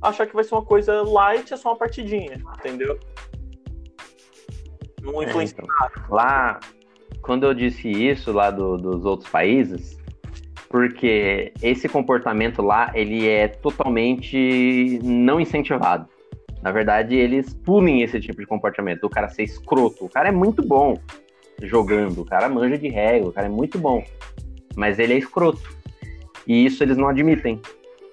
[0.00, 2.98] achar que vai ser uma coisa light, é só uma partidinha, entendeu?
[5.02, 5.66] Não é, então,
[6.08, 6.60] Lá,
[7.22, 9.98] quando eu disse isso lá do, dos outros países,
[10.68, 16.08] porque esse comportamento lá, ele é totalmente não incentivado.
[16.62, 20.04] Na verdade, eles punem esse tipo de comportamento, do cara ser escroto.
[20.04, 20.98] O cara é muito bom
[21.62, 24.04] jogando, o cara manja de regra, o cara é muito bom.
[24.76, 25.76] Mas ele é escroto.
[26.46, 27.60] E isso eles não admitem.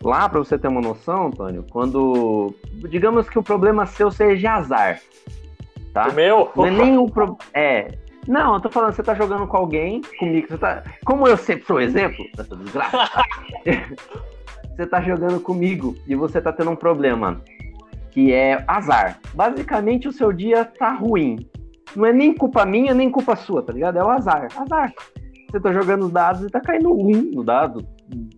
[0.03, 2.53] Lá, para você ter uma noção, Antônio, quando.
[2.89, 5.01] Digamos que o problema seu seja azar
[5.95, 6.09] tá?
[6.09, 6.51] O meu?
[6.55, 7.37] Não é nenhum pro...
[7.53, 7.87] É.
[8.27, 10.83] Não, eu tô falando, você tá jogando com alguém, comigo, você tá.
[11.05, 13.23] Como eu sempre sou exemplo dessa desgraça, tá?
[14.75, 17.41] você tá jogando comigo e você tá tendo um problema,
[18.11, 19.19] que é azar.
[19.33, 21.47] Basicamente, o seu dia tá ruim.
[21.95, 23.97] Não é nem culpa minha, nem culpa sua, tá ligado?
[23.97, 24.47] É o azar.
[24.57, 24.91] Azar.
[25.49, 27.87] Você tá jogando os dados e tá caindo um no dado,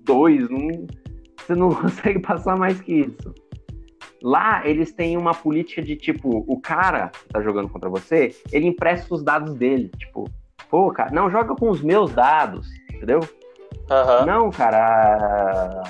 [0.03, 0.86] dois, um...
[1.38, 3.34] você não consegue passar mais que isso.
[4.22, 8.68] Lá eles têm uma política de tipo, o cara que tá jogando contra você, ele
[8.68, 9.91] empresta os dados dele.
[9.97, 10.30] Tipo,
[10.70, 13.20] pô, cara, não, joga com os meus dados, entendeu?
[13.89, 14.26] Uhum.
[14.26, 15.84] Não, cara.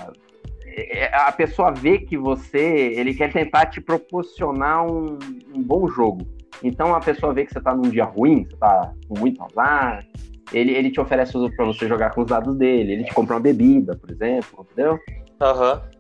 [1.12, 2.94] A, a pessoa vê que você.
[2.96, 5.18] Ele quer tentar te proporcionar um,
[5.54, 6.28] um bom jogo.
[6.64, 10.06] Então a pessoa vê que você tá num dia ruim, você tá com muito azar.
[10.54, 13.42] Ele, ele te oferece para você jogar com os dados dele, ele te compra uma
[13.42, 14.98] bebida, por exemplo, entendeu?
[15.42, 15.74] Aham.
[15.74, 15.97] Uhum.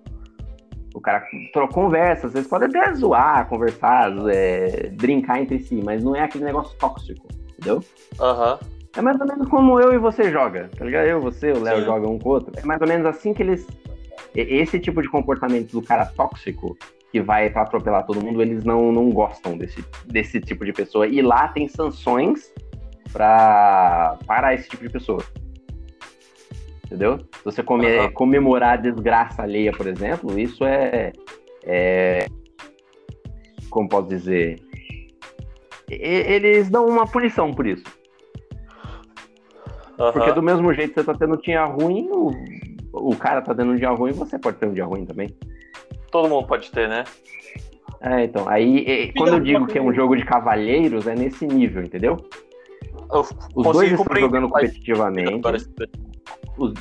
[0.97, 1.27] O cara
[1.71, 6.43] conversa, às vezes pode até zoar, conversar, é, brincar entre si, mas não é aquele
[6.43, 7.83] negócio tóxico, entendeu?
[8.19, 8.53] Aham.
[8.53, 8.77] Uhum.
[8.95, 11.05] É mais ou menos como eu e você joga, tá ligado?
[11.05, 12.51] Eu, você, o Léo joga um com o outro.
[12.57, 13.67] É mais ou menos assim que eles.
[14.33, 16.75] Esse tipo de comportamento do cara tóxico,
[17.11, 21.05] que vai pra atropelar todo mundo, eles não, não gostam desse, desse tipo de pessoa.
[21.05, 22.51] E lá tem sanções
[23.13, 25.23] pra parar esse tipo de pessoa.
[26.87, 27.17] Entendeu?
[27.19, 28.11] Se você come- Aham.
[28.13, 31.11] comemorar a desgraça alheia, por exemplo, isso é,
[31.63, 32.25] é.
[33.69, 34.57] Como posso dizer?
[35.91, 35.95] E-
[36.33, 37.83] Eles dão uma punição por isso.
[39.97, 40.33] Porque Aham.
[40.35, 42.31] do mesmo jeito que você tá tendo um dia ruim, o,
[42.93, 45.27] o cara tá tendo um dia ruim, você pode ter um dia ruim também.
[46.09, 47.03] Todo mundo pode ter, né?
[47.99, 51.45] É, então, aí e- quando eu digo que é um jogo de cavalheiros, é nesse
[51.45, 52.17] nível, entendeu?
[53.11, 53.25] Eu
[53.55, 55.41] Os dois estão jogando competitivamente,
[56.57, 56.73] os,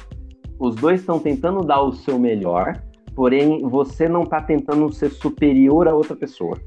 [0.59, 2.83] os dois estão tentando dar o seu melhor,
[3.15, 6.59] porém você não tá tentando ser superior a outra pessoa.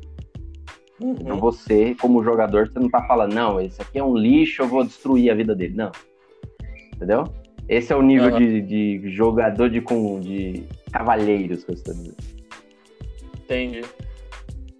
[1.01, 1.39] Então Uhum.
[1.39, 4.83] você, como jogador, você não tá falando, não, esse aqui é um lixo, eu vou
[4.83, 5.75] destruir a vida dele.
[5.75, 5.91] Não.
[6.93, 7.23] Entendeu?
[7.69, 8.39] Esse é o nível Aham.
[8.39, 12.15] de, de jogador de, com, de cavalheiros que eu estou dizendo.
[13.43, 13.81] Entendi.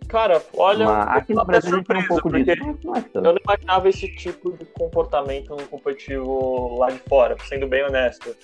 [0.10, 2.66] Cara, olha, Mas aqui no Brasil a gente tem um pouco disso.
[2.66, 3.10] Não tanto.
[3.14, 8.36] Eu não imaginava esse tipo de comportamento no competitivo lá de fora, sendo bem honesto.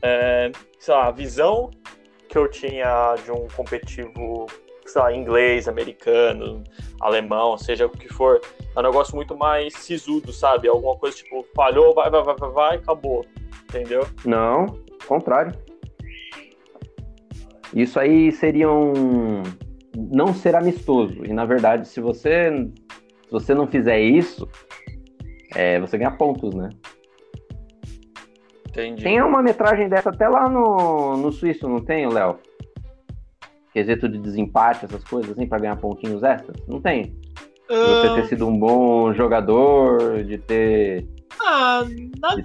[0.00, 1.68] É, sei lá, a visão
[2.28, 4.46] que eu tinha de um competitivo,
[4.86, 6.62] sei lá, inglês, americano,
[7.00, 8.40] alemão, seja o que for,
[8.76, 10.68] é um negócio muito mais sisudo, sabe?
[10.68, 13.26] Alguma coisa tipo, falhou, vai, vai, vai, vai, vai, acabou.
[13.64, 14.06] Entendeu?
[14.24, 15.52] Não, contrário.
[17.74, 19.42] Isso aí seria um
[20.10, 21.24] não ser amistoso.
[21.24, 22.50] E na verdade, se você
[23.24, 24.48] se você não fizer isso,
[25.54, 26.68] é, você ganha pontos, né?
[28.68, 29.02] Entendi.
[29.02, 32.38] Tem uma metragem dessa até lá no, no Suíço, não tem, Léo?
[33.72, 36.56] Quesito de desempate, essas coisas assim, pra ganhar pontinhos extras?
[36.66, 37.14] Não tem.
[37.68, 41.06] De você Ah, ter sido um bom jogador, de ter.
[41.42, 41.84] Ah,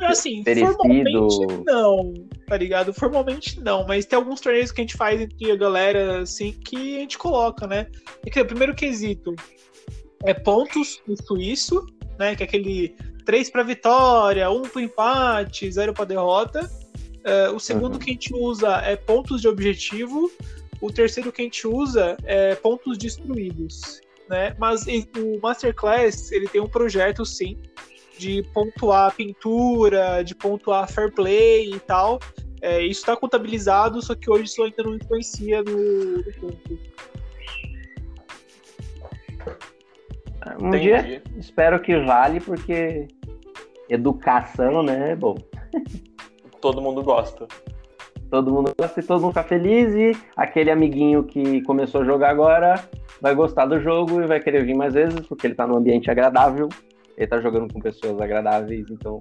[0.07, 2.13] assim, formalmente não,
[2.47, 2.93] tá ligado?
[2.93, 6.97] Formalmente não, mas tem alguns torneios que a gente faz entre a galera, assim, que
[6.97, 7.87] a gente coloca, né?
[8.25, 9.35] E que o primeiro quesito
[10.23, 11.85] é pontos no suíço,
[12.17, 12.35] né?
[12.35, 16.69] Que é aquele 3 pra vitória, 1 pro empate, 0 pra derrota.
[17.23, 17.99] É, o segundo Uhum.
[17.99, 20.31] que a gente usa é pontos de objetivo.
[20.79, 24.55] O terceiro que a gente usa é pontos destruídos, né?
[24.59, 24.85] Mas
[25.17, 27.57] o Masterclass, ele tem um projeto, sim,
[28.17, 32.19] de pontuar pintura, de pontuar fair play e tal.
[32.61, 36.79] É, isso está contabilizado, só que hoje isso ainda não influencia no, no ponto.
[40.61, 40.83] Um Entendi.
[40.83, 43.07] dia espero que vale, porque
[43.89, 45.35] educação, né, é bom.
[46.61, 47.47] Todo mundo gosta.
[48.29, 52.31] Todo mundo gosta e todo mundo fica feliz e aquele amiguinho que começou a jogar
[52.31, 52.75] agora
[53.21, 56.09] vai gostar do jogo e vai querer vir mais vezes, porque ele tá num ambiente
[56.09, 56.67] agradável,
[57.17, 59.19] ele tá jogando com pessoas agradáveis, então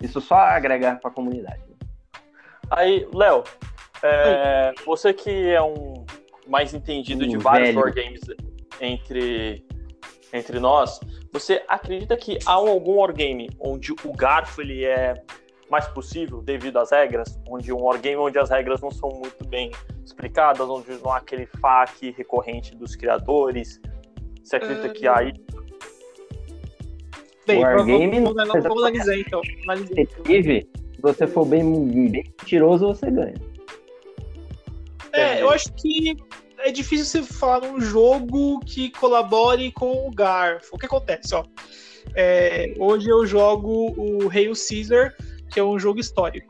[0.00, 1.62] isso só agrega pra comunidade.
[2.70, 3.44] Aí, Léo,
[4.02, 6.04] é, você que é um
[6.46, 7.80] mais entendido de Um vários velho.
[7.80, 8.20] wargames
[8.80, 9.64] entre,
[10.32, 10.98] entre nós,
[11.32, 15.14] você acredita que há um- algum wargame onde o garfo ele é
[15.70, 17.40] mais possível devido às regras?
[17.48, 19.70] Onde um wargame onde as regras não são muito bem
[20.04, 23.80] explicadas, onde não há aquele FAQ recorrente dos criadores?
[24.42, 25.32] Você acredita que há aí?
[27.46, 29.40] Bem, Wargame vamos, não- vamos, vamos analisar então.
[29.90, 33.34] Detetive, se você for bem, bem mentiroso, você ganha.
[35.12, 36.16] É, eu acho que
[36.58, 40.74] é difícil você falar num jogo que colabore com o garfo.
[40.74, 41.44] O que acontece, ó?
[42.14, 45.14] É, hoje eu jogo o Hail Caesar,
[45.50, 46.48] que é um jogo histórico.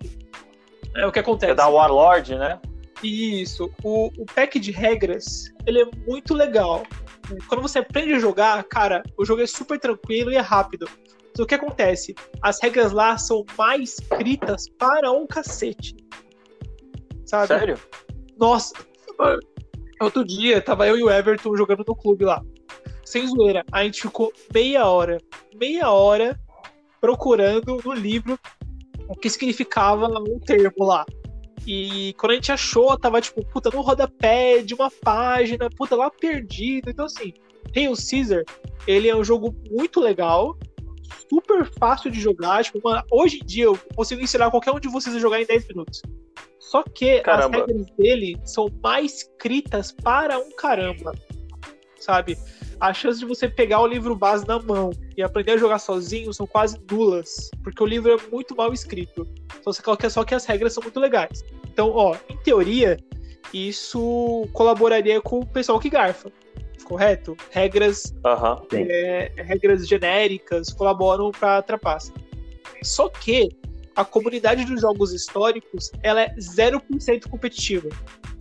[0.95, 1.53] É o que acontece.
[1.53, 2.61] É da Warlord, né?
[3.03, 3.71] Isso.
[3.83, 6.85] O, o pack de regras, ele é muito legal.
[7.49, 10.87] Quando você aprende a jogar, cara, o jogo é super tranquilo e é rápido.
[11.33, 12.15] Mas o que acontece?
[12.43, 15.97] As regras lá são mais escritas para um cacete.
[17.25, 17.47] Sabe?
[17.47, 17.79] Sério?
[18.39, 18.75] Nossa,
[20.01, 22.43] outro dia tava eu e o Everton jogando no clube lá.
[23.05, 23.65] Sem zoeira.
[23.73, 25.19] A gente ficou meia hora,
[25.55, 26.39] meia hora
[27.01, 28.39] procurando no livro
[29.09, 31.05] o que significava um termo lá.
[31.67, 36.11] E quando a gente achou, tava tipo, puta, no rodapé de uma página, puta, lá
[36.11, 36.91] perdido.
[36.91, 37.33] Então, assim,
[37.75, 38.43] Hail Caesar,
[38.87, 40.57] ele é um jogo muito legal,
[41.29, 42.65] super fácil de jogar.
[42.65, 45.47] Tipo, mano, hoje em dia eu consigo ensinar qualquer um de vocês a jogar em
[45.47, 46.03] 10 minutos.
[46.59, 47.59] Só que Caramba.
[47.59, 51.13] as regras dele são mais escritas para um caramba.
[51.99, 52.37] Sabe?
[52.83, 56.35] A chance de você pegar o livro base na mão e aprender a jogar sozinho
[56.35, 57.49] são quase nulas.
[57.63, 59.25] Porque o livro é muito mal escrito.
[59.63, 61.45] Só que, só que as regras são muito legais.
[61.73, 62.97] Então, ó, em teoria,
[63.55, 66.33] isso colaboraria com o pessoal que garfa.
[66.83, 67.37] Correto?
[67.53, 68.61] Regras, Aham.
[68.73, 72.13] é, regras genéricas colaboram para trapaça.
[72.83, 73.49] Só que
[73.95, 77.91] a comunidade dos jogos históricos ela é 0% competitiva.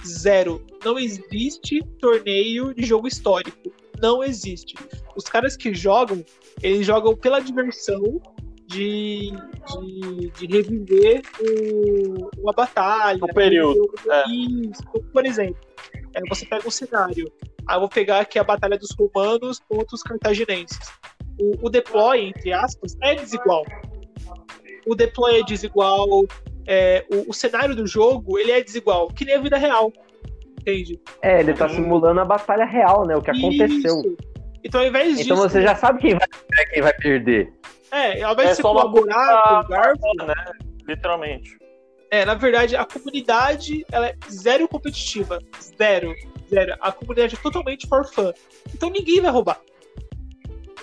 [0.03, 0.65] Zero.
[0.83, 3.71] Não existe torneio de jogo histórico.
[4.01, 4.75] Não existe.
[5.15, 6.23] Os caras que jogam,
[6.61, 8.21] eles jogam pela diversão
[8.67, 13.19] de, de, de reviver o, uma batalha.
[13.21, 13.93] O período.
[14.09, 14.29] É.
[14.29, 14.83] Isso.
[15.11, 15.59] Por exemplo,
[16.13, 17.31] é, você pega um cenário.
[17.67, 20.91] Ah, eu vou pegar aqui a Batalha dos Romanos contra os cartaginenses.
[21.39, 23.63] O, o deploy, entre aspas, é desigual.
[24.85, 26.25] O deploy é desigual,
[26.65, 29.91] é, o, o, cenário do jogo ele é desigual, que nem a vida real.
[30.61, 30.99] Entende?
[31.21, 33.15] É, ele tá simulando a batalha real, né?
[33.15, 33.99] O que aconteceu.
[33.99, 34.17] Isso.
[34.63, 35.49] Então, ao invés então disso.
[35.49, 36.27] você já sabe quem vai,
[36.71, 37.51] quem vai perder.
[37.91, 40.25] É, ao invés é de você colaborar com o Garfo.
[40.25, 40.33] Né?
[40.87, 41.57] Literalmente.
[42.11, 45.39] É, na verdade, a comunidade ela é zero competitiva.
[45.77, 46.13] Zero.
[46.47, 46.75] Zero.
[46.79, 48.31] A comunidade é totalmente for fun.
[48.73, 49.59] Então ninguém vai roubar.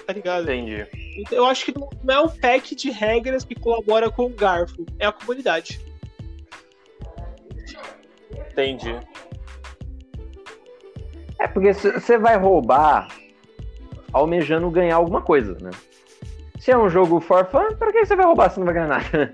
[0.07, 0.43] Tá ligado?
[0.51, 0.87] Entendi.
[1.19, 4.87] Então, eu acho que não é o pack de regras que colabora com o Garfo,
[4.99, 5.81] é a comunidade.
[8.51, 8.99] Entendi.
[11.39, 13.09] É porque você vai roubar
[14.13, 15.71] almejando ganhar alguma coisa, né?
[16.59, 18.89] Se é um jogo for fun, pra que você vai roubar se não vai ganhar
[18.89, 19.33] nada?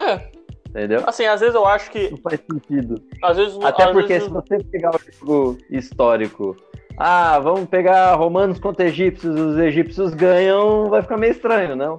[0.00, 0.36] É.
[0.68, 1.02] Entendeu?
[1.06, 2.10] Assim, às vezes eu acho que.
[2.10, 3.02] Não faz sentido.
[3.22, 4.24] Às vezes, Até às porque vezes...
[4.24, 6.56] se você pegar o jogo histórico,
[6.98, 11.98] ah, vamos pegar romanos contra egípcios, os egípcios ganham, vai ficar meio estranho, não?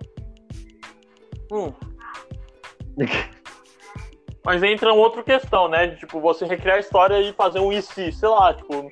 [1.52, 1.74] Hum.
[4.48, 5.88] Mas entra outra questão, né?
[5.88, 8.90] De, tipo, você recriar a história e fazer um se, sei lá, tipo.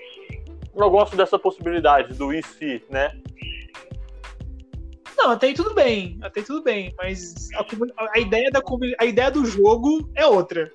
[0.76, 3.18] Eu gosto dessa possibilidade do se, né?
[5.18, 7.66] Não, até aí tudo bem, até aí tudo bem, mas a,
[8.14, 8.62] a, ideia, da,
[9.00, 10.70] a ideia do jogo é outra.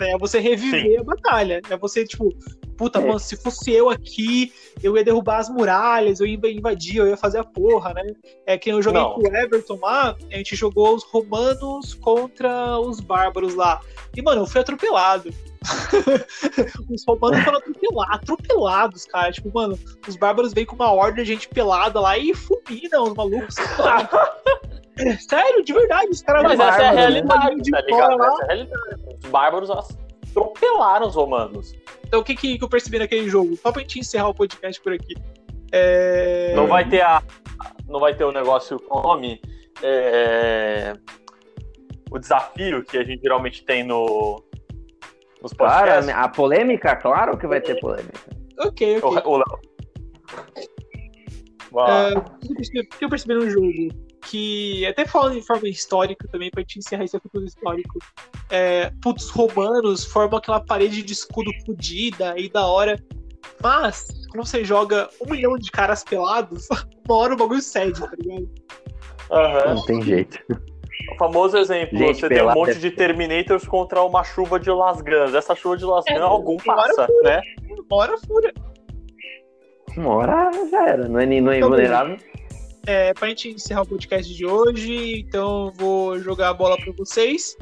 [0.00, 0.98] É você reviver Sim.
[0.98, 1.60] a batalha.
[1.70, 2.28] É você, tipo,
[2.76, 3.06] puta, é.
[3.06, 7.16] mano, se fosse eu aqui, eu ia derrubar as muralhas, eu ia invadir, eu ia
[7.16, 8.02] fazer a porra, né?
[8.46, 9.14] É que eu joguei Não.
[9.14, 13.80] com o Everton lá, a gente jogou os romanos contra os bárbaros lá.
[14.16, 15.30] E, mano, eu fui atropelado.
[16.90, 19.32] os romanos foram atropelados, atropelados, cara.
[19.32, 23.14] Tipo, mano, os bárbaros vêm com uma ordem de gente pelada lá e fulminam os
[23.14, 23.54] malucos.
[24.96, 28.22] É, sério, de verdade, os caras Mas essa é a realidade, tá ligado?
[28.22, 29.03] Essa é a realidade.
[29.22, 31.74] Os bárbaros atropelaram os romanos.
[32.06, 33.56] Então o que, que eu percebi naquele jogo?
[33.56, 35.14] Só pra gente encerrar o podcast por aqui.
[35.72, 36.54] É...
[36.54, 37.22] Não vai ter a.
[37.88, 39.40] Não vai ter o um negócio com nome.
[39.82, 40.94] É...
[42.10, 44.42] O desafio que a gente geralmente tem no,
[45.42, 46.06] nos podcasts.
[46.06, 48.30] Claro, a polêmica, claro que vai ter polêmica.
[48.60, 49.22] Ok, ok.
[49.24, 49.74] O, o Léo.
[51.72, 53.66] Uh, o que eu percebi no jogo?
[54.26, 57.98] Que, até falando de forma histórica também, pra gente encerrar esse capítulo histórico,
[58.50, 62.98] é, putz, romanos formam aquela parede de escudo fodida e da hora.
[63.62, 66.68] Mas, quando você joga um milhão de caras pelados,
[67.06, 68.48] uma hora o bagulho cede, tá ligado?
[69.30, 69.74] Uhum.
[69.74, 70.38] Não tem jeito.
[71.12, 75.34] O famoso exemplo, Gente, você tem um monte de Terminators contra uma chuva de Lasgans.
[75.34, 77.40] Essa chuva de Lasgans, é, algum passa, né?
[77.68, 78.52] Uma hora fura.
[79.96, 82.16] Uma hora já era, não é, não é invulnerável.
[82.86, 86.92] É, pra gente encerrar o podcast de hoje, então eu vou jogar a bola pra
[86.92, 87.56] vocês.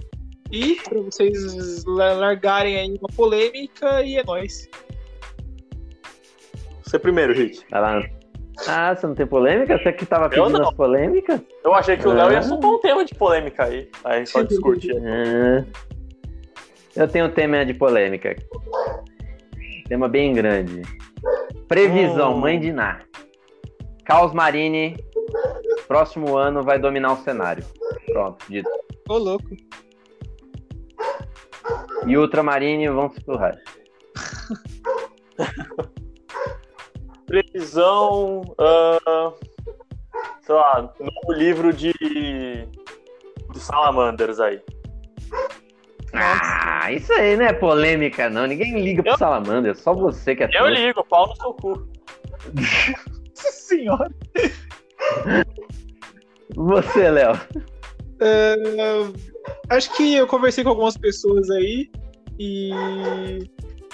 [0.51, 4.69] E pra vocês largarem aí uma polêmica e é nóis.
[6.83, 7.63] Você primeiro, Rick.
[7.71, 8.03] Vai lá.
[8.69, 9.79] Ah, você não tem polêmica?
[9.79, 11.41] Você que tava pedindo as polêmicas?
[11.65, 12.43] Eu achei que o Léo ia ah.
[12.43, 13.89] soltar um tema de polêmica aí.
[14.05, 14.95] Aí só discutir.
[14.99, 15.65] Ah.
[16.95, 18.37] Eu tenho um tema de polêmica.
[19.89, 20.83] Tema bem grande.
[21.67, 22.39] Previsão, hum.
[22.39, 23.01] mãe de Ná.
[24.05, 24.97] Caos Marine,
[25.87, 27.65] próximo ano vai dominar o cenário.
[28.07, 28.69] Pronto, dito.
[29.09, 29.57] Ô, louco.
[32.07, 33.57] E Ultramarine vão se surrar.
[37.27, 38.43] Previsão.
[38.59, 39.35] Uh,
[40.41, 41.93] sei lá, no livro de.
[41.93, 44.61] de Salamanders aí.
[46.15, 48.47] Ah, isso aí não é polêmica, não.
[48.47, 49.19] Ninguém liga pro eu...
[49.19, 51.89] Salamanders, só você que é Eu ligo, pau no seu cu.
[53.43, 54.11] Nossa senhora.
[56.55, 57.35] Você, Léo.
[57.35, 59.13] Uh,
[59.71, 61.91] acho que eu conversei com algumas pessoas aí
[62.39, 62.71] e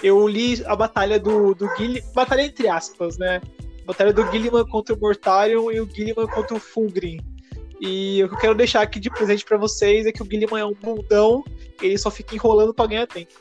[0.02, 3.40] eu li a batalha do, do Gilliman, batalha entre aspas, né?
[3.86, 7.18] Batalha do Gilliman contra o Mortarion e o Gilliman contra o Fulgrim.
[7.80, 10.60] E o que eu quero deixar aqui de presente para vocês é que o Gilliman
[10.60, 11.44] é um bundão,
[11.80, 13.32] ele só fica enrolando pra ganhar tempo.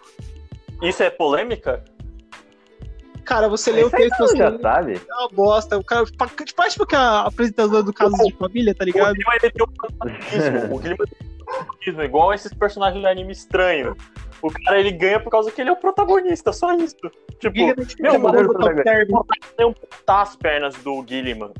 [0.81, 1.83] Isso é polêmica?
[3.27, 4.93] Cara, você lê o texto assim, já sabe.
[4.93, 5.77] é uma bosta.
[5.77, 9.11] O cara tipo, tipo que a apresentadora do caso de família, tá ligado?
[9.11, 13.97] O ele tem um o tem um igual esses personagens de anime estranho.
[14.41, 16.95] O cara ele ganha por causa que ele é o protagonista, só isso.
[17.39, 17.57] Tipo,
[17.99, 18.39] meu, mano,
[19.57, 21.51] eu cortar as pernas do Guilherme.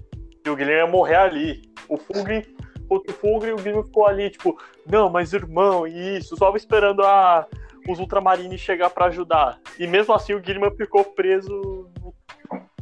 [0.46, 1.62] E o Guilherme ia morrer ali.
[1.90, 2.44] O Fulgrim
[2.88, 4.58] contra o Fulgrim e o Guilherme ficou ali, tipo,
[4.90, 7.46] não, mas irmão, isso, só esperando a,
[7.92, 9.60] os Ultramarines chegar para ajudar.
[9.80, 11.90] E mesmo assim o Guilherme ficou preso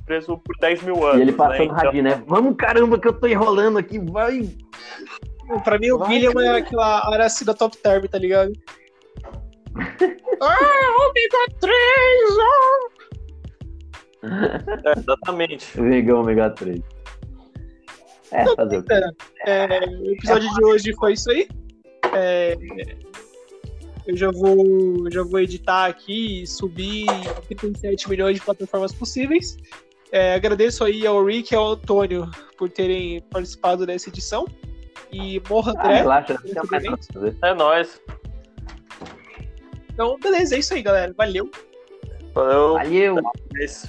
[0.05, 1.19] preso por 10 mil anos.
[1.19, 1.81] E ele passando né?
[1.81, 2.23] radinho, né?
[2.27, 4.47] Vamos caramba que eu tô enrolando aqui, vai.
[5.63, 8.51] Pra mim, o Vai, William é aquela Aracida Top Term, tá ligado?
[10.41, 11.75] ah, ômega 3!
[14.85, 15.79] É, exatamente.
[15.79, 16.81] Negão ômega 3.
[18.31, 18.93] É, fazer o quê?
[19.45, 21.47] É, o episódio de hoje foi isso aí.
[22.13, 22.55] É,
[24.07, 27.05] eu já vou, já vou editar aqui e subir
[27.49, 29.57] em 37 milhões de plataformas possíveis.
[30.11, 34.45] É, agradeço aí ao Rick e ao Antônio por terem participado dessa edição.
[35.11, 35.95] E morra Ah, André.
[35.97, 36.37] relaxa.
[37.41, 38.01] É nóis.
[39.93, 41.13] Então, beleza, é isso aí, galera.
[41.17, 41.49] Valeu.
[42.33, 42.73] Valeu.
[42.73, 43.15] Valeu!
[43.57, 43.87] É isso.